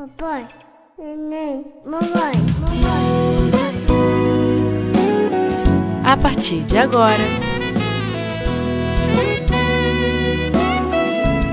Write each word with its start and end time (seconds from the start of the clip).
Papai, 0.00 0.46
neném, 0.98 1.62
mamãe, 1.84 2.32
mamãe. 2.58 3.50
A 6.02 6.16
partir 6.16 6.62
de 6.62 6.78
agora. 6.78 7.22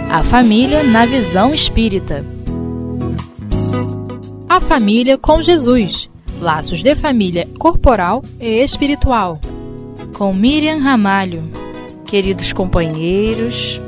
A 0.10 0.23
família 0.23 0.81
na 0.83 1.05
visão 1.05 1.54
espírita. 1.54 2.23
A 4.48 4.61
família 4.61 5.18
com 5.18 5.41
Jesus. 5.41 6.09
Laços 6.39 6.82
de 6.82 6.95
família 6.95 7.50
corporal 7.59 8.23
e 8.39 8.64
espiritual. 8.64 9.41
Com 10.18 10.34
Miriam 10.34 10.79
Ramalho. 10.79 11.43
Queridos 12.05 12.54
companheiros, 12.54 13.82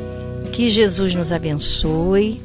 que 0.52 0.70
Jesus 0.70 1.16
nos 1.16 1.32
abençoe, 1.32 2.41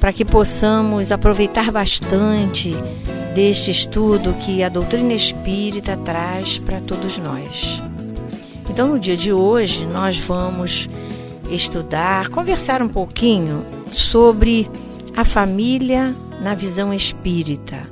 para 0.00 0.12
que 0.12 0.24
possamos 0.24 1.10
aproveitar 1.10 1.70
bastante 1.70 2.72
deste 3.34 3.70
estudo 3.70 4.32
que 4.44 4.62
a 4.62 4.68
doutrina 4.68 5.12
espírita 5.12 5.96
traz 5.96 6.58
para 6.58 6.80
todos 6.80 7.18
nós. 7.18 7.82
Então, 8.70 8.88
no 8.88 8.98
dia 8.98 9.16
de 9.16 9.32
hoje, 9.32 9.86
nós 9.86 10.18
vamos 10.18 10.88
estudar, 11.50 12.28
conversar 12.28 12.82
um 12.82 12.88
pouquinho 12.88 13.64
sobre 13.90 14.70
a 15.16 15.24
família 15.24 16.14
na 16.40 16.54
visão 16.54 16.92
espírita. 16.92 17.88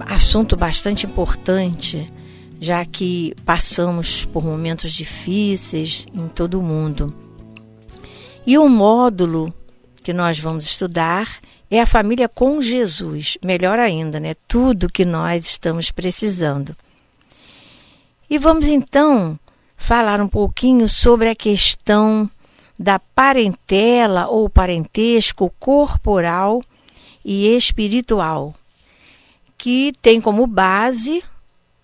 Assunto 0.00 0.56
bastante 0.56 1.06
importante, 1.06 2.12
já 2.60 2.84
que 2.84 3.34
passamos 3.44 4.24
por 4.26 4.44
momentos 4.44 4.92
difíceis 4.92 6.06
em 6.14 6.28
todo 6.28 6.60
o 6.60 6.62
mundo. 6.62 7.12
E 8.46 8.56
o 8.56 8.68
módulo 8.68 9.52
que 10.00 10.12
nós 10.12 10.38
vamos 10.38 10.64
estudar 10.64 11.40
é 11.70 11.80
a 11.80 11.86
família 11.86 12.28
com 12.28 12.60
Jesus. 12.60 13.38
Melhor 13.44 13.78
ainda, 13.78 14.18
né? 14.18 14.34
Tudo 14.48 14.90
que 14.90 15.04
nós 15.04 15.46
estamos 15.46 15.90
precisando. 15.90 16.76
E 18.28 18.38
vamos 18.38 18.68
então 18.68 19.38
falar 19.76 20.20
um 20.20 20.28
pouquinho 20.28 20.88
sobre 20.88 21.28
a 21.28 21.34
questão 21.34 22.30
da 22.78 22.98
parentela 22.98 24.26
ou 24.28 24.48
parentesco 24.48 25.52
corporal 25.58 26.62
e 27.24 27.54
espiritual, 27.54 28.54
que 29.58 29.92
tem 30.00 30.20
como 30.20 30.46
base 30.46 31.22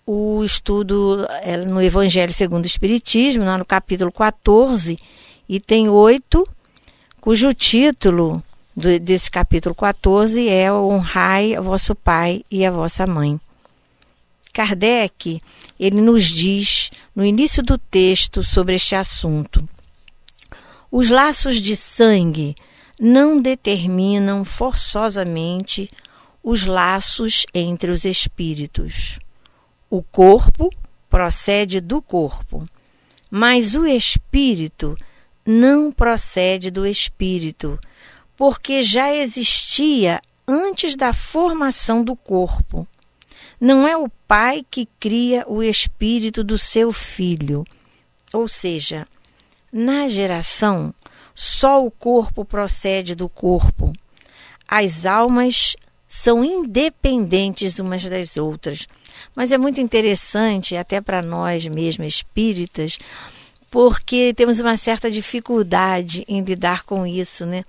o 0.05 0.43
estudo 0.43 1.27
é, 1.41 1.57
no 1.57 1.81
Evangelho 1.81 2.31
segundo 2.31 2.63
o 2.63 2.67
Espiritismo, 2.67 3.43
lá 3.43 3.57
no 3.57 3.65
capítulo 3.65 4.11
14, 4.11 4.97
item 5.49 5.89
8, 5.89 6.47
cujo 7.27 7.53
título 7.53 8.41
do, 8.73 8.97
desse 9.01 9.29
capítulo 9.29 9.75
14 9.75 10.47
é 10.47 10.71
Honrai 10.71 11.55
a 11.55 11.59
vosso 11.59 11.93
pai 11.93 12.45
e 12.49 12.65
a 12.65 12.71
vossa 12.71 13.05
mãe. 13.05 13.37
Kardec, 14.53 15.41
ele 15.77 15.99
nos 15.99 16.23
diz 16.23 16.89
no 17.13 17.25
início 17.25 17.61
do 17.61 17.77
texto 17.77 18.41
sobre 18.41 18.75
este 18.75 18.95
assunto. 18.95 19.67
Os 20.89 21.09
laços 21.09 21.59
de 21.59 21.75
sangue 21.75 22.55
não 22.97 23.41
determinam 23.41 24.45
forçosamente 24.45 25.91
os 26.41 26.65
laços 26.65 27.45
entre 27.53 27.91
os 27.91 28.05
espíritos. 28.05 29.19
O 29.89 30.01
corpo 30.01 30.69
procede 31.09 31.81
do 31.81 32.01
corpo, 32.01 32.65
mas 33.29 33.75
o 33.75 33.85
espírito 33.85 34.95
não 35.47 35.93
procede 35.93 36.69
do 36.69 36.85
espírito, 36.85 37.79
porque 38.35 38.83
já 38.83 39.15
existia 39.15 40.21
antes 40.45 40.93
da 40.93 41.13
formação 41.13 42.03
do 42.03 42.17
corpo. 42.17 42.85
Não 43.57 43.87
é 43.87 43.95
o 43.95 44.09
pai 44.27 44.65
que 44.69 44.89
cria 44.99 45.45
o 45.47 45.63
espírito 45.63 46.43
do 46.43 46.57
seu 46.57 46.91
filho. 46.91 47.63
Ou 48.33 48.45
seja, 48.45 49.07
na 49.71 50.09
geração, 50.09 50.93
só 51.33 51.83
o 51.83 51.89
corpo 51.89 52.43
procede 52.43 53.15
do 53.15 53.29
corpo. 53.29 53.93
As 54.67 55.05
almas 55.05 55.77
são 56.09 56.43
independentes 56.43 57.79
umas 57.79 58.03
das 58.03 58.35
outras. 58.35 58.85
Mas 59.33 59.53
é 59.53 59.57
muito 59.57 59.79
interessante, 59.79 60.75
até 60.75 60.99
para 60.99 61.21
nós 61.21 61.65
mesmos 61.67 62.15
espíritas, 62.15 62.99
porque 63.77 64.33
temos 64.33 64.59
uma 64.59 64.75
certa 64.75 65.07
dificuldade 65.07 66.25
em 66.27 66.41
lidar 66.41 66.83
com 66.83 67.05
isso, 67.05 67.45
né? 67.45 67.63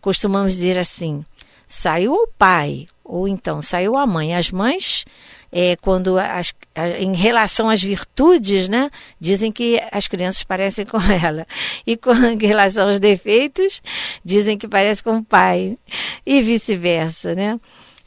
Costumamos 0.00 0.54
dizer 0.54 0.78
assim: 0.78 1.22
saiu 1.68 2.14
o 2.14 2.26
pai, 2.26 2.86
ou 3.04 3.28
então 3.28 3.60
saiu 3.60 3.94
a 3.94 4.06
mãe. 4.06 4.34
As 4.34 4.50
mães, 4.50 5.04
é, 5.52 5.76
quando 5.76 6.18
as, 6.18 6.54
em 6.98 7.14
relação 7.14 7.68
às 7.68 7.82
virtudes, 7.82 8.66
né, 8.66 8.90
dizem 9.20 9.52
que 9.52 9.78
as 9.92 10.08
crianças 10.08 10.42
parecem 10.42 10.86
com 10.86 10.96
ela, 11.22 11.46
e 11.86 11.98
com 11.98 12.14
em 12.14 12.38
relação 12.38 12.86
aos 12.86 12.98
defeitos, 12.98 13.82
dizem 14.24 14.56
que 14.56 14.66
parece 14.66 15.04
com 15.04 15.18
o 15.18 15.22
pai, 15.22 15.76
e 16.24 16.40
vice-versa, 16.40 17.34
né? 17.34 17.60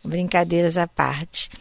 Brincadeiras 0.04 0.80
à 0.80 0.88
parte 0.88 1.52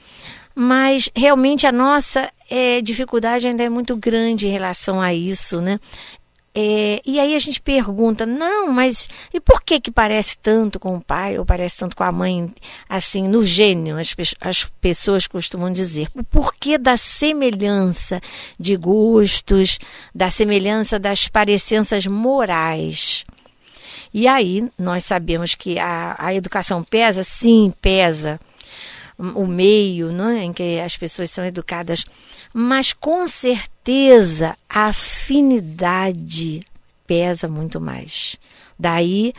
mas 0.54 1.10
realmente 1.14 1.66
a 1.66 1.72
nossa 1.72 2.30
é, 2.48 2.80
dificuldade 2.80 3.46
ainda 3.46 3.62
é 3.62 3.68
muito 3.68 3.96
grande 3.96 4.46
em 4.46 4.50
relação 4.50 5.00
a 5.00 5.12
isso, 5.12 5.60
né? 5.60 5.80
É, 6.56 7.02
e 7.04 7.18
aí 7.18 7.34
a 7.34 7.38
gente 7.40 7.60
pergunta, 7.60 8.24
não, 8.24 8.68
mas 8.68 9.08
e 9.32 9.40
por 9.40 9.60
que 9.60 9.80
que 9.80 9.90
parece 9.90 10.38
tanto 10.38 10.78
com 10.78 10.94
o 10.96 11.00
pai 11.00 11.36
ou 11.36 11.44
parece 11.44 11.78
tanto 11.78 11.96
com 11.96 12.04
a 12.04 12.12
mãe, 12.12 12.54
assim, 12.88 13.26
no 13.26 13.44
gênio, 13.44 13.98
as, 13.98 14.14
as 14.40 14.64
pessoas 14.80 15.26
costumam 15.26 15.72
dizer. 15.72 16.08
O 16.14 16.22
porquê 16.22 16.78
da 16.78 16.96
semelhança 16.96 18.20
de 18.56 18.76
gostos, 18.76 19.80
da 20.14 20.30
semelhança 20.30 20.96
das 20.96 21.26
parecenças 21.26 22.06
morais. 22.06 23.24
E 24.12 24.28
aí 24.28 24.70
nós 24.78 25.04
sabemos 25.04 25.56
que 25.56 25.76
a, 25.80 26.14
a 26.16 26.32
educação 26.32 26.84
pesa? 26.84 27.24
Sim, 27.24 27.74
pesa 27.82 28.38
o 29.18 29.46
meio 29.46 30.10
né, 30.10 30.44
em 30.44 30.52
que 30.52 30.80
as 30.80 30.96
pessoas 30.96 31.30
são 31.30 31.44
educadas, 31.44 32.04
mas 32.52 32.92
com 32.92 33.26
certeza 33.26 34.56
a 34.68 34.86
afinidade 34.86 36.66
pesa 37.06 37.48
muito 37.48 37.80
mais. 37.80 38.36
Daí 38.78 39.32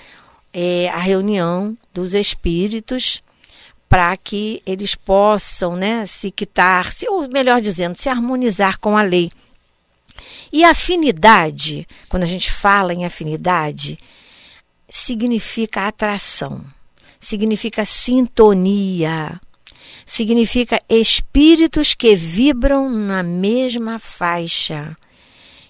é, 0.54 0.88
a 0.90 0.98
reunião 0.98 1.78
dos 1.94 2.14
espíritos 2.14 3.22
para 3.90 4.16
que 4.18 4.62
eles 4.66 4.96
possam 4.96 5.76
né, 5.76 6.06
se 6.06 6.32
quitar, 6.32 6.92
se, 6.92 7.08
ou 7.08 7.28
melhor 7.28 7.62
dizendo, 7.62 7.98
se 7.98 8.10
harmonizar 8.10 8.80
com 8.80 8.98
a 8.98 9.02
lei. 9.02 9.32
E 10.52 10.64
afinidade, 10.64 11.88
quando 12.10 12.24
a 12.24 12.28
gente 12.28 12.52
fala 12.52 12.94
em 12.94 13.06
afinidade, 13.06 14.00
significa 14.90 15.88
atração, 15.88 16.64
significa 17.20 17.84
sintonia, 17.84 19.40
significa 20.06 20.80
espíritos 20.88 21.96
que 21.96 22.16
vibram 22.16 22.90
na 22.90 23.24
mesma 23.24 23.98
faixa 23.98 24.96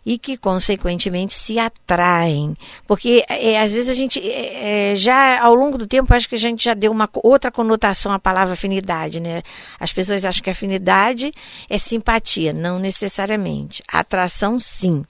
e 0.06 0.19
que, 0.19 0.38
consequentemente, 0.38 1.34
se 1.34 1.57
atraem. 1.57 2.56
Porque, 2.85 3.25
é, 3.28 3.59
às 3.59 3.73
vezes, 3.73 3.90
a 3.90 3.94
gente, 3.94 4.19
é, 4.19 4.91
é, 4.91 4.96
já 4.96 5.41
ao 5.41 5.56
longo 5.56 5.79
do 5.79 5.88
tempo, 5.88 6.13
acho 6.13 6.29
que 6.29 6.35
a 6.35 6.40
gente 6.40 6.63
já 6.63 6.75
deu 6.75 6.91
uma 6.91 7.09
outra 7.16 7.51
conotação 7.51 8.12
à 8.12 8.19
palavra 8.19 8.53
afinidade, 8.53 9.19
né? 9.19 9.41
As 9.79 9.91
pessoas 9.91 10.23
acham 10.23 10.44
que 10.44 10.50
afinidade 10.50 11.31
é 11.67 11.78
simpatia, 11.78 12.53
não 12.53 12.78
necessariamente. 12.78 13.81
Atração, 13.88 14.59
sim. 14.59 15.03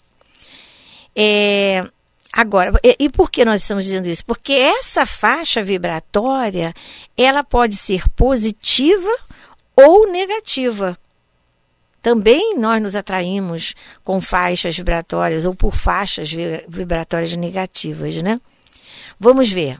É, 1.13 1.85
Agora, 2.37 2.77
e, 2.83 2.97
e, 2.99 3.09
por 3.09 3.31
que 3.31 3.45
nós 3.45 3.61
estamos 3.61 3.85
dizendo 3.85 4.09
isso? 4.09 4.25
Porque 4.25 4.51
essa 4.51 5.05
faixa 5.05 5.63
vibratória, 5.63 6.73
ela 7.17 7.45
pode 7.45 7.77
ser 7.77 8.09
positiva 8.09 9.09
ou 9.73 10.11
negativa. 10.11 10.99
Também 12.01 12.57
nós 12.57 12.81
nos 12.81 12.93
atraímos 12.93 13.73
com 14.03 14.19
faixas 14.19 14.75
vibratórias 14.75 15.45
ou 15.45 15.55
por 15.55 15.73
faixas 15.73 16.29
vibratórias 16.67 17.33
negativas, 17.37 18.21
né? 18.21 18.41
Vamos 19.17 19.49
ver 19.49 19.77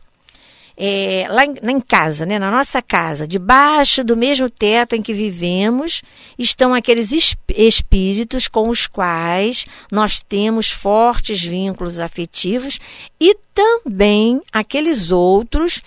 é, 0.77 1.25
lá, 1.29 1.45
em, 1.45 1.55
em 1.63 1.79
casa, 1.79 2.25
né, 2.25 2.37
na 2.37 2.51
nossa 2.51 2.81
casa, 2.81 3.27
debaixo 3.27 4.03
do 4.03 4.17
mesmo 4.17 4.49
teto 4.49 4.95
em 4.95 5.01
que 5.01 5.13
vivemos, 5.13 6.01
estão 6.37 6.73
aqueles 6.73 7.11
espíritos 7.49 8.47
com 8.47 8.69
os 8.69 8.87
quais 8.87 9.65
nós 9.91 10.21
temos 10.21 10.69
fortes 10.69 11.43
vínculos 11.43 11.99
afetivos 11.99 12.79
e 13.19 13.37
também 13.53 14.41
aqueles 14.51 15.11
outros 15.11 15.81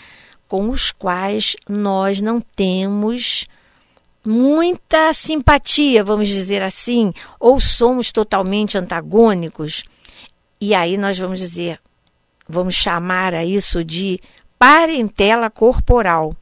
com 0.47 0.71
os 0.71 0.91
quais 0.91 1.55
nós 1.69 2.23
não 2.23 2.41
temos 2.41 3.47
muita 4.25 5.13
simpatia, 5.13 6.03
vamos 6.03 6.29
dizer 6.29 6.63
assim, 6.63 7.13
ou 7.39 7.61
somos 7.61 8.11
totalmente 8.11 8.77
antagônicos. 8.77 9.85
E 10.61 10.75
aí 10.75 10.97
nós 10.97 11.19
vamos 11.19 11.39
dizer, 11.39 11.79
vamos 12.49 12.75
chamar 12.75 13.35
a 13.35 13.45
isso 13.45 13.85
de 13.85 14.21
parentela 14.59 15.49
corporal. 15.51 16.35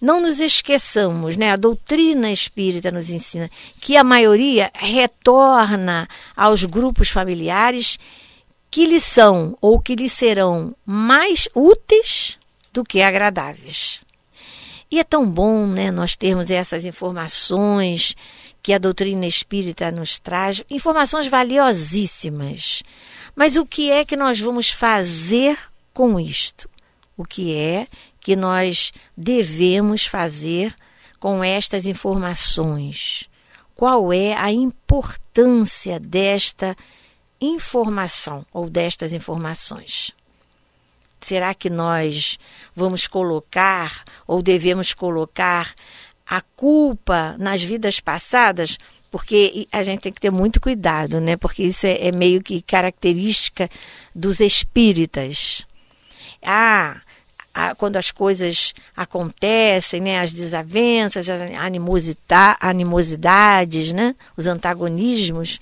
não 0.00 0.20
nos 0.20 0.40
esqueçamos, 0.40 1.36
né? 1.36 1.50
A 1.52 1.56
doutrina 1.56 2.32
espírita 2.32 2.90
nos 2.90 3.10
ensina 3.10 3.50
que 3.80 3.98
a 3.98 4.04
maioria 4.04 4.70
retorna 4.74 6.08
aos 6.34 6.64
grupos 6.64 7.10
familiares 7.10 7.98
que 8.70 8.86
lhe 8.86 9.00
são 9.00 9.58
ou 9.60 9.78
que 9.78 9.94
lhe 9.94 10.08
serão 10.08 10.74
mais 10.86 11.48
úteis 11.54 12.38
do 12.72 12.84
que 12.84 13.02
agradáveis. 13.02 14.00
E 14.90 14.98
é 14.98 15.04
tão 15.04 15.28
bom, 15.28 15.66
né, 15.66 15.90
nós 15.90 16.16
termos 16.16 16.50
essas 16.50 16.84
informações 16.84 18.16
que 18.62 18.72
a 18.72 18.78
doutrina 18.78 19.26
espírita 19.26 19.90
nos 19.90 20.18
traz, 20.18 20.62
informações 20.70 21.26
valiosíssimas. 21.26 22.82
Mas 23.34 23.56
o 23.56 23.64
que 23.64 23.90
é 23.90 24.04
que 24.04 24.16
nós 24.16 24.40
vamos 24.40 24.70
fazer 24.70 25.58
com 25.92 26.18
isto? 26.18 26.68
O 27.16 27.24
que 27.24 27.54
é 27.54 27.86
que 28.20 28.36
nós 28.36 28.92
devemos 29.16 30.06
fazer 30.06 30.74
com 31.18 31.44
estas 31.44 31.86
informações? 31.86 33.28
Qual 33.74 34.12
é 34.12 34.34
a 34.34 34.52
importância 34.52 35.98
desta 35.98 36.76
informação 37.40 38.44
ou 38.52 38.68
destas 38.68 39.12
informações? 39.12 40.12
Será 41.20 41.54
que 41.54 41.68
nós 41.68 42.38
vamos 42.74 43.06
colocar 43.06 44.04
ou 44.26 44.42
devemos 44.42 44.94
colocar 44.94 45.74
a 46.26 46.40
culpa 46.40 47.36
nas 47.38 47.62
vidas 47.62 48.00
passadas? 48.00 48.78
Porque 49.10 49.66
a 49.70 49.82
gente 49.82 50.00
tem 50.00 50.12
que 50.12 50.20
ter 50.20 50.30
muito 50.30 50.60
cuidado, 50.60 51.20
né? 51.20 51.36
Porque 51.36 51.64
isso 51.64 51.86
é, 51.86 52.08
é 52.08 52.12
meio 52.12 52.42
que 52.42 52.62
característica 52.62 53.68
dos 54.14 54.40
espíritas. 54.40 55.66
Ah, 56.42 57.00
quando 57.76 57.96
as 57.96 58.10
coisas 58.10 58.72
acontecem, 58.96 60.00
né, 60.00 60.20
as 60.20 60.32
desavenças, 60.32 61.28
as 61.28 61.40
animosidades, 62.60 63.92
né, 63.92 64.14
os 64.36 64.46
antagonismos, 64.46 65.58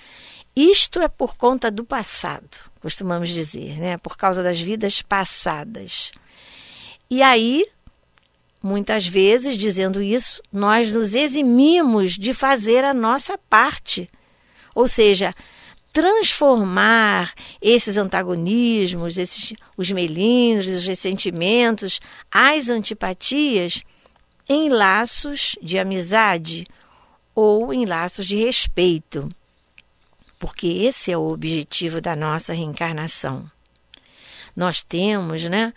isto 0.54 1.00
é 1.00 1.08
por 1.08 1.36
conta 1.36 1.70
do 1.70 1.84
passado, 1.84 2.58
costumamos 2.80 3.30
dizer, 3.30 3.78
né, 3.78 3.96
por 3.96 4.16
causa 4.16 4.42
das 4.42 4.60
vidas 4.60 5.00
passadas. 5.02 6.12
E 7.10 7.22
aí, 7.22 7.66
muitas 8.62 9.06
vezes, 9.06 9.56
dizendo 9.56 10.02
isso, 10.02 10.42
nós 10.52 10.92
nos 10.92 11.14
eximimos 11.14 12.12
de 12.12 12.34
fazer 12.34 12.84
a 12.84 12.92
nossa 12.92 13.38
parte. 13.48 14.10
Ou 14.74 14.86
seja, 14.86 15.34
transformar 15.92 17.32
esses 17.60 17.96
antagonismos, 17.96 19.18
esses, 19.18 19.54
os 19.76 19.90
melindres, 19.90 20.68
os 20.68 20.86
ressentimentos, 20.86 22.00
as 22.30 22.68
antipatias 22.68 23.82
em 24.48 24.68
laços 24.68 25.56
de 25.62 25.78
amizade 25.78 26.66
ou 27.34 27.72
em 27.72 27.84
laços 27.84 28.26
de 28.26 28.36
respeito. 28.36 29.28
Porque 30.38 30.66
esse 30.66 31.10
é 31.10 31.18
o 31.18 31.28
objetivo 31.28 32.00
da 32.00 32.14
nossa 32.14 32.52
reencarnação. 32.52 33.50
Nós 34.54 34.82
temos, 34.82 35.42
né, 35.44 35.72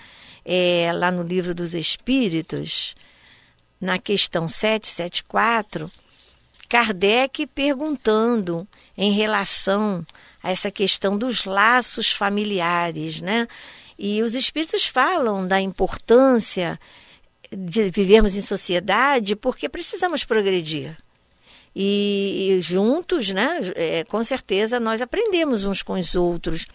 é, 0.46 0.92
lá 0.94 1.12
no 1.12 1.24
livro 1.24 1.54
dos 1.54 1.74
Espíritos, 1.74 2.96
na 3.80 3.98
questão 3.98 4.48
774, 4.48 5.92
Kardec 6.72 7.46
perguntando 7.48 8.66
em 8.98 9.12
relação 9.12 10.06
a 10.42 10.52
essa 10.52 10.72
questão 10.72 11.18
dos 11.18 11.44
laços 11.44 12.14
familiares, 12.14 13.20
né? 13.20 13.46
E 14.00 14.22
os 14.22 14.34
espíritos 14.34 14.86
falam 14.86 15.46
da 15.46 15.60
importância 15.60 16.80
de 17.52 17.92
vivermos 17.92 18.38
em 18.38 18.42
sociedade 18.42 19.36
porque 19.36 19.68
precisamos 19.68 20.24
progredir. 20.24 20.98
E, 21.76 22.52
e 22.52 22.62
juntos, 22.62 23.34
né, 23.34 23.60
é, 23.76 24.06
com 24.06 24.24
certeza, 24.24 24.80
nós 24.80 25.02
aprendemos 25.02 25.66
uns 25.66 25.84
com 25.84 26.00
os 26.00 26.16
outros. 26.16 26.66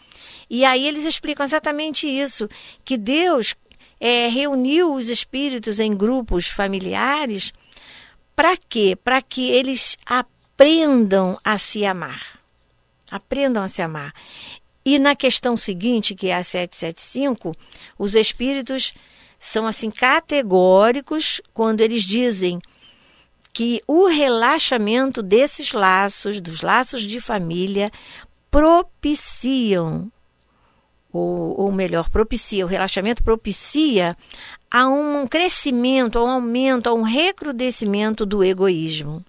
E 0.50 0.62
aí 0.62 0.87
eles 0.87 1.06
explicam 1.06 1.42
exatamente 1.42 2.06
isso: 2.06 2.50
que 2.84 2.99
Deus 2.99 3.54
é, 3.99 4.28
reuniu 4.28 4.92
os 4.92 5.08
espíritos 5.08 5.81
em 5.81 5.96
grupos 5.96 6.49
familiares 6.49 7.50
para 8.36 8.56
quê? 8.56 8.96
Para 9.02 9.22
que 9.22 9.50
eles 9.50 9.96
aprendam 10.04 11.38
a 11.42 11.56
se 11.56 11.86
amar. 11.86 12.38
Aprendam 13.10 13.62
a 13.62 13.68
se 13.68 13.80
amar. 13.80 14.12
E 14.84 14.98
na 14.98 15.16
questão 15.16 15.56
seguinte, 15.56 16.14
que 16.14 16.28
é 16.28 16.36
a 16.36 16.44
775, 16.44 17.56
os 17.98 18.14
espíritos 18.14 18.94
são 19.40 19.66
assim 19.66 19.90
categóricos 19.90 21.40
quando 21.54 21.80
eles 21.80 22.02
dizem 22.02 22.60
que 23.52 23.80
o 23.86 24.06
relaxamento 24.06 25.22
desses 25.22 25.72
laços, 25.72 26.40
dos 26.42 26.60
laços 26.60 27.02
de 27.02 27.18
família, 27.20 27.90
propiciam, 28.50 30.12
ou, 31.10 31.58
ou 31.60 31.72
melhor, 31.72 32.10
propicia, 32.10 32.66
o 32.66 32.68
relaxamento 32.68 33.22
propicia 33.22 34.16
a 34.70 34.88
um 34.88 35.26
crescimento, 35.26 36.18
a 36.18 36.24
um 36.24 36.30
aumento, 36.30 36.88
a 36.88 36.94
um 36.94 37.02
recrudescimento 37.02 38.26
do 38.26 38.42
egoísmo. 38.42 39.24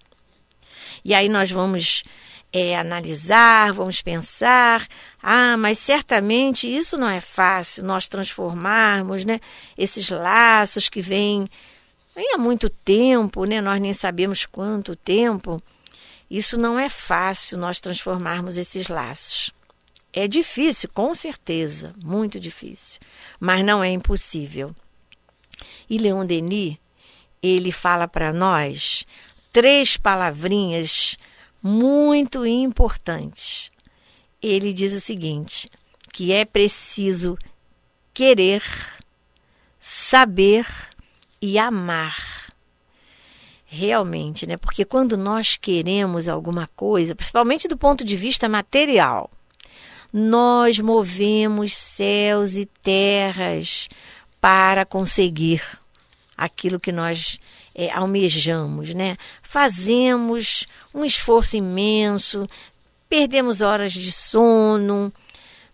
E 1.03 1.13
aí 1.13 1.29
nós 1.29 1.51
vamos 1.51 2.03
é, 2.51 2.77
analisar, 2.77 3.71
vamos 3.73 4.01
pensar, 4.01 4.87
ah, 5.21 5.57
mas 5.57 5.79
certamente 5.79 6.67
isso 6.67 6.97
não 6.97 7.09
é 7.09 7.19
fácil, 7.19 7.83
nós 7.83 8.07
transformarmos 8.07 9.25
né, 9.25 9.39
esses 9.77 10.09
laços 10.09 10.89
que 10.89 11.01
vêm, 11.01 11.47
vêm 12.15 12.33
há 12.33 12.37
muito 12.37 12.69
tempo, 12.69 13.45
né, 13.45 13.61
nós 13.61 13.79
nem 13.81 13.93
sabemos 13.93 14.45
quanto 14.45 14.95
tempo. 14.95 15.61
Isso 16.29 16.57
não 16.57 16.77
é 16.77 16.89
fácil 16.89 17.57
nós 17.57 17.79
transformarmos 17.79 18.57
esses 18.57 18.89
laços. 18.89 19.53
É 20.11 20.27
difícil, 20.27 20.89
com 20.93 21.13
certeza, 21.13 21.93
muito 22.03 22.39
difícil, 22.39 22.99
mas 23.39 23.63
não 23.63 23.83
é 23.83 23.89
impossível. 23.89 24.75
E 25.89 25.97
Leon 25.97 26.25
Denis, 26.25 26.77
ele 27.41 27.71
fala 27.71 28.07
para 28.07 28.33
nós 28.33 29.05
três 29.51 29.97
palavrinhas 29.97 31.17
muito 31.61 32.45
importantes. 32.45 33.71
Ele 34.41 34.71
diz 34.73 34.93
o 34.93 34.99
seguinte: 34.99 35.69
que 36.13 36.31
é 36.31 36.45
preciso 36.45 37.37
querer, 38.13 38.63
saber 39.79 40.65
e 41.41 41.57
amar. 41.57 42.47
Realmente, 43.65 44.47
né? 44.47 44.55
Porque 44.57 44.85
quando 44.85 45.17
nós 45.17 45.57
queremos 45.57 46.29
alguma 46.29 46.69
coisa, 46.75 47.13
principalmente 47.13 47.67
do 47.67 47.77
ponto 47.77 48.05
de 48.05 48.15
vista 48.15 48.47
material, 48.47 49.29
nós 50.11 50.79
movemos 50.79 51.75
céus 51.75 52.55
e 52.55 52.65
terras 52.65 53.89
para 54.47 54.85
conseguir 54.85 55.61
aquilo 56.37 56.79
que 56.79 56.89
nós 56.89 57.37
é, 57.75 57.91
almejamos, 57.91 58.93
né? 58.93 59.17
Fazemos 59.41 60.65
um 60.93 61.03
esforço 61.03 61.57
imenso, 61.57 62.47
perdemos 63.09 63.59
horas 63.59 63.91
de 63.91 64.09
sono, 64.09 65.11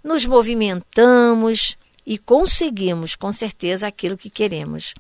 nos 0.04 0.26
movimentamos 0.26 1.78
e 2.04 2.18
conseguimos 2.18 3.14
com 3.14 3.32
certeza 3.32 3.86
aquilo 3.86 4.18
que 4.18 4.28
queremos. 4.28 4.96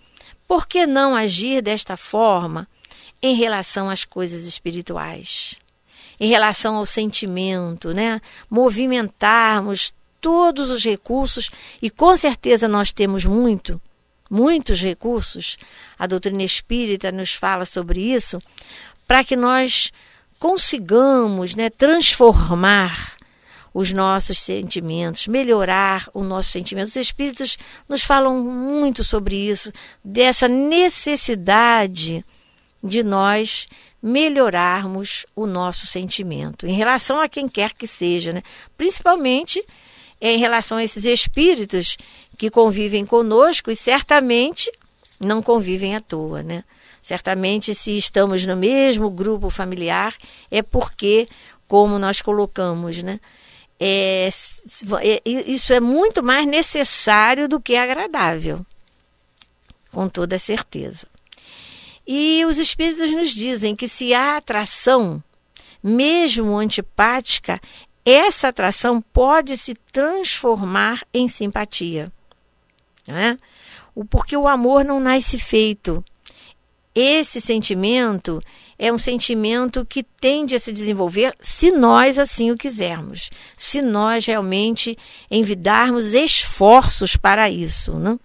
Por 0.47 0.67
que 0.67 0.85
não 0.85 1.15
agir 1.15 1.63
desta 1.63 1.97
forma 1.97 2.67
em 3.23 3.35
relação 3.35 3.89
às 3.89 4.05
coisas 4.05 4.43
espirituais? 4.43 5.55
Em 6.19 6.29
relação 6.29 6.75
ao 6.75 6.85
sentimento, 6.85 7.91
né? 7.91 8.21
Movimentarmos 8.47 9.91
todos 10.23 10.69
os 10.69 10.83
recursos 10.83 11.51
e 11.81 11.89
com 11.89 12.15
certeza 12.15 12.67
nós 12.67 12.93
temos 12.93 13.25
muito 13.25 13.79
muitos 14.31 14.81
recursos, 14.81 15.57
a 15.99 16.07
doutrina 16.07 16.41
espírita 16.41 17.11
nos 17.11 17.35
fala 17.35 17.65
sobre 17.65 18.01
isso, 18.01 18.41
para 19.07 19.23
que 19.23 19.35
nós 19.35 19.91
consigamos 20.39 21.55
né, 21.55 21.69
transformar 21.69 23.13
os 23.71 23.93
nossos 23.93 24.39
sentimentos, 24.39 25.27
melhorar 25.27 26.09
o 26.15 26.23
nosso 26.23 26.49
sentimento. 26.49 26.87
Os 26.87 26.95
espíritos 26.95 27.57
nos 27.87 28.01
falam 28.01 28.39
muito 28.39 29.03
sobre 29.03 29.35
isso, 29.35 29.71
dessa 30.03 30.47
necessidade 30.47 32.25
de 32.83 33.03
nós 33.03 33.67
melhorarmos 34.01 35.25
o 35.35 35.45
nosso 35.45 35.87
sentimento 35.87 36.67
em 36.67 36.73
relação 36.73 37.21
a 37.21 37.29
quem 37.29 37.47
quer 37.47 37.73
que 37.73 37.87
seja, 37.87 38.33
né? 38.33 38.43
principalmente 38.75 39.63
em 40.25 40.37
relação 40.37 40.77
a 40.77 40.83
esses 40.85 41.03
espíritos 41.03 41.97
que 42.37 42.49
convivem 42.49 43.05
conosco 43.05 43.69
e 43.69 43.75
certamente 43.75 44.71
não 45.19 45.43
convivem 45.43 45.97
à 45.97 45.99
toa, 45.99 46.41
né? 46.41 46.63
Certamente, 47.01 47.75
se 47.75 47.97
estamos 47.97 48.45
no 48.45 48.55
mesmo 48.55 49.09
grupo 49.09 49.49
familiar, 49.49 50.15
é 50.49 50.61
porque, 50.61 51.27
como 51.67 51.99
nós 51.99 52.21
colocamos, 52.21 53.03
né? 53.03 53.19
É, 53.77 54.29
é, 55.01 55.21
isso 55.29 55.73
é 55.73 55.81
muito 55.81 56.23
mais 56.23 56.47
necessário 56.47 57.49
do 57.49 57.59
que 57.59 57.75
agradável, 57.75 58.65
com 59.91 60.07
toda 60.07 60.39
certeza. 60.39 61.05
E 62.07 62.45
os 62.45 62.57
espíritos 62.57 63.11
nos 63.11 63.31
dizem 63.31 63.75
que 63.75 63.89
se 63.89 64.13
há 64.13 64.37
atração, 64.37 65.21
mesmo 65.83 66.57
antipática, 66.57 67.59
essa 68.05 68.49
atração 68.49 69.01
pode 69.01 69.55
se 69.57 69.75
transformar 69.91 71.05
em 71.13 71.27
simpatia. 71.27 72.11
Né? 73.07 73.37
Porque 74.09 74.35
o 74.35 74.47
amor 74.47 74.83
não 74.83 74.99
nasce 74.99 75.37
feito. 75.37 76.03
Esse 76.93 77.39
sentimento 77.39 78.41
é 78.77 78.91
um 78.91 78.97
sentimento 78.97 79.85
que 79.85 80.03
tende 80.03 80.55
a 80.55 80.59
se 80.59 80.71
desenvolver 80.71 81.35
se 81.39 81.71
nós 81.71 82.19
assim 82.19 82.51
o 82.51 82.57
quisermos, 82.57 83.29
se 83.55 83.81
nós 83.81 84.25
realmente 84.25 84.97
envidarmos 85.31 86.13
esforços 86.13 87.15
para 87.15 87.49
isso. 87.49 87.93
Né? 87.93 88.19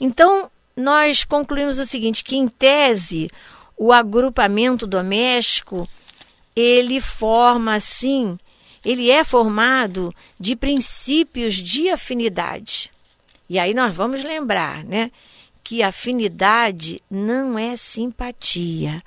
Então, 0.00 0.50
nós 0.76 1.24
concluímos 1.24 1.78
o 1.78 1.86
seguinte, 1.86 2.24
que 2.24 2.36
em 2.36 2.48
tese 2.48 3.30
o 3.76 3.92
agrupamento 3.92 4.86
doméstico 4.86 5.88
ele 6.56 7.00
forma 7.00 7.74
assim, 7.74 8.38
ele 8.82 9.10
é 9.10 9.22
formado 9.22 10.14
de 10.40 10.56
princípios 10.56 11.54
de 11.54 11.90
afinidade. 11.90 12.90
E 13.48 13.58
aí 13.58 13.74
nós 13.74 13.94
vamos 13.94 14.24
lembrar, 14.24 14.82
né, 14.82 15.12
que 15.62 15.82
afinidade 15.82 17.02
não 17.10 17.58
é 17.58 17.76
simpatia. 17.76 19.02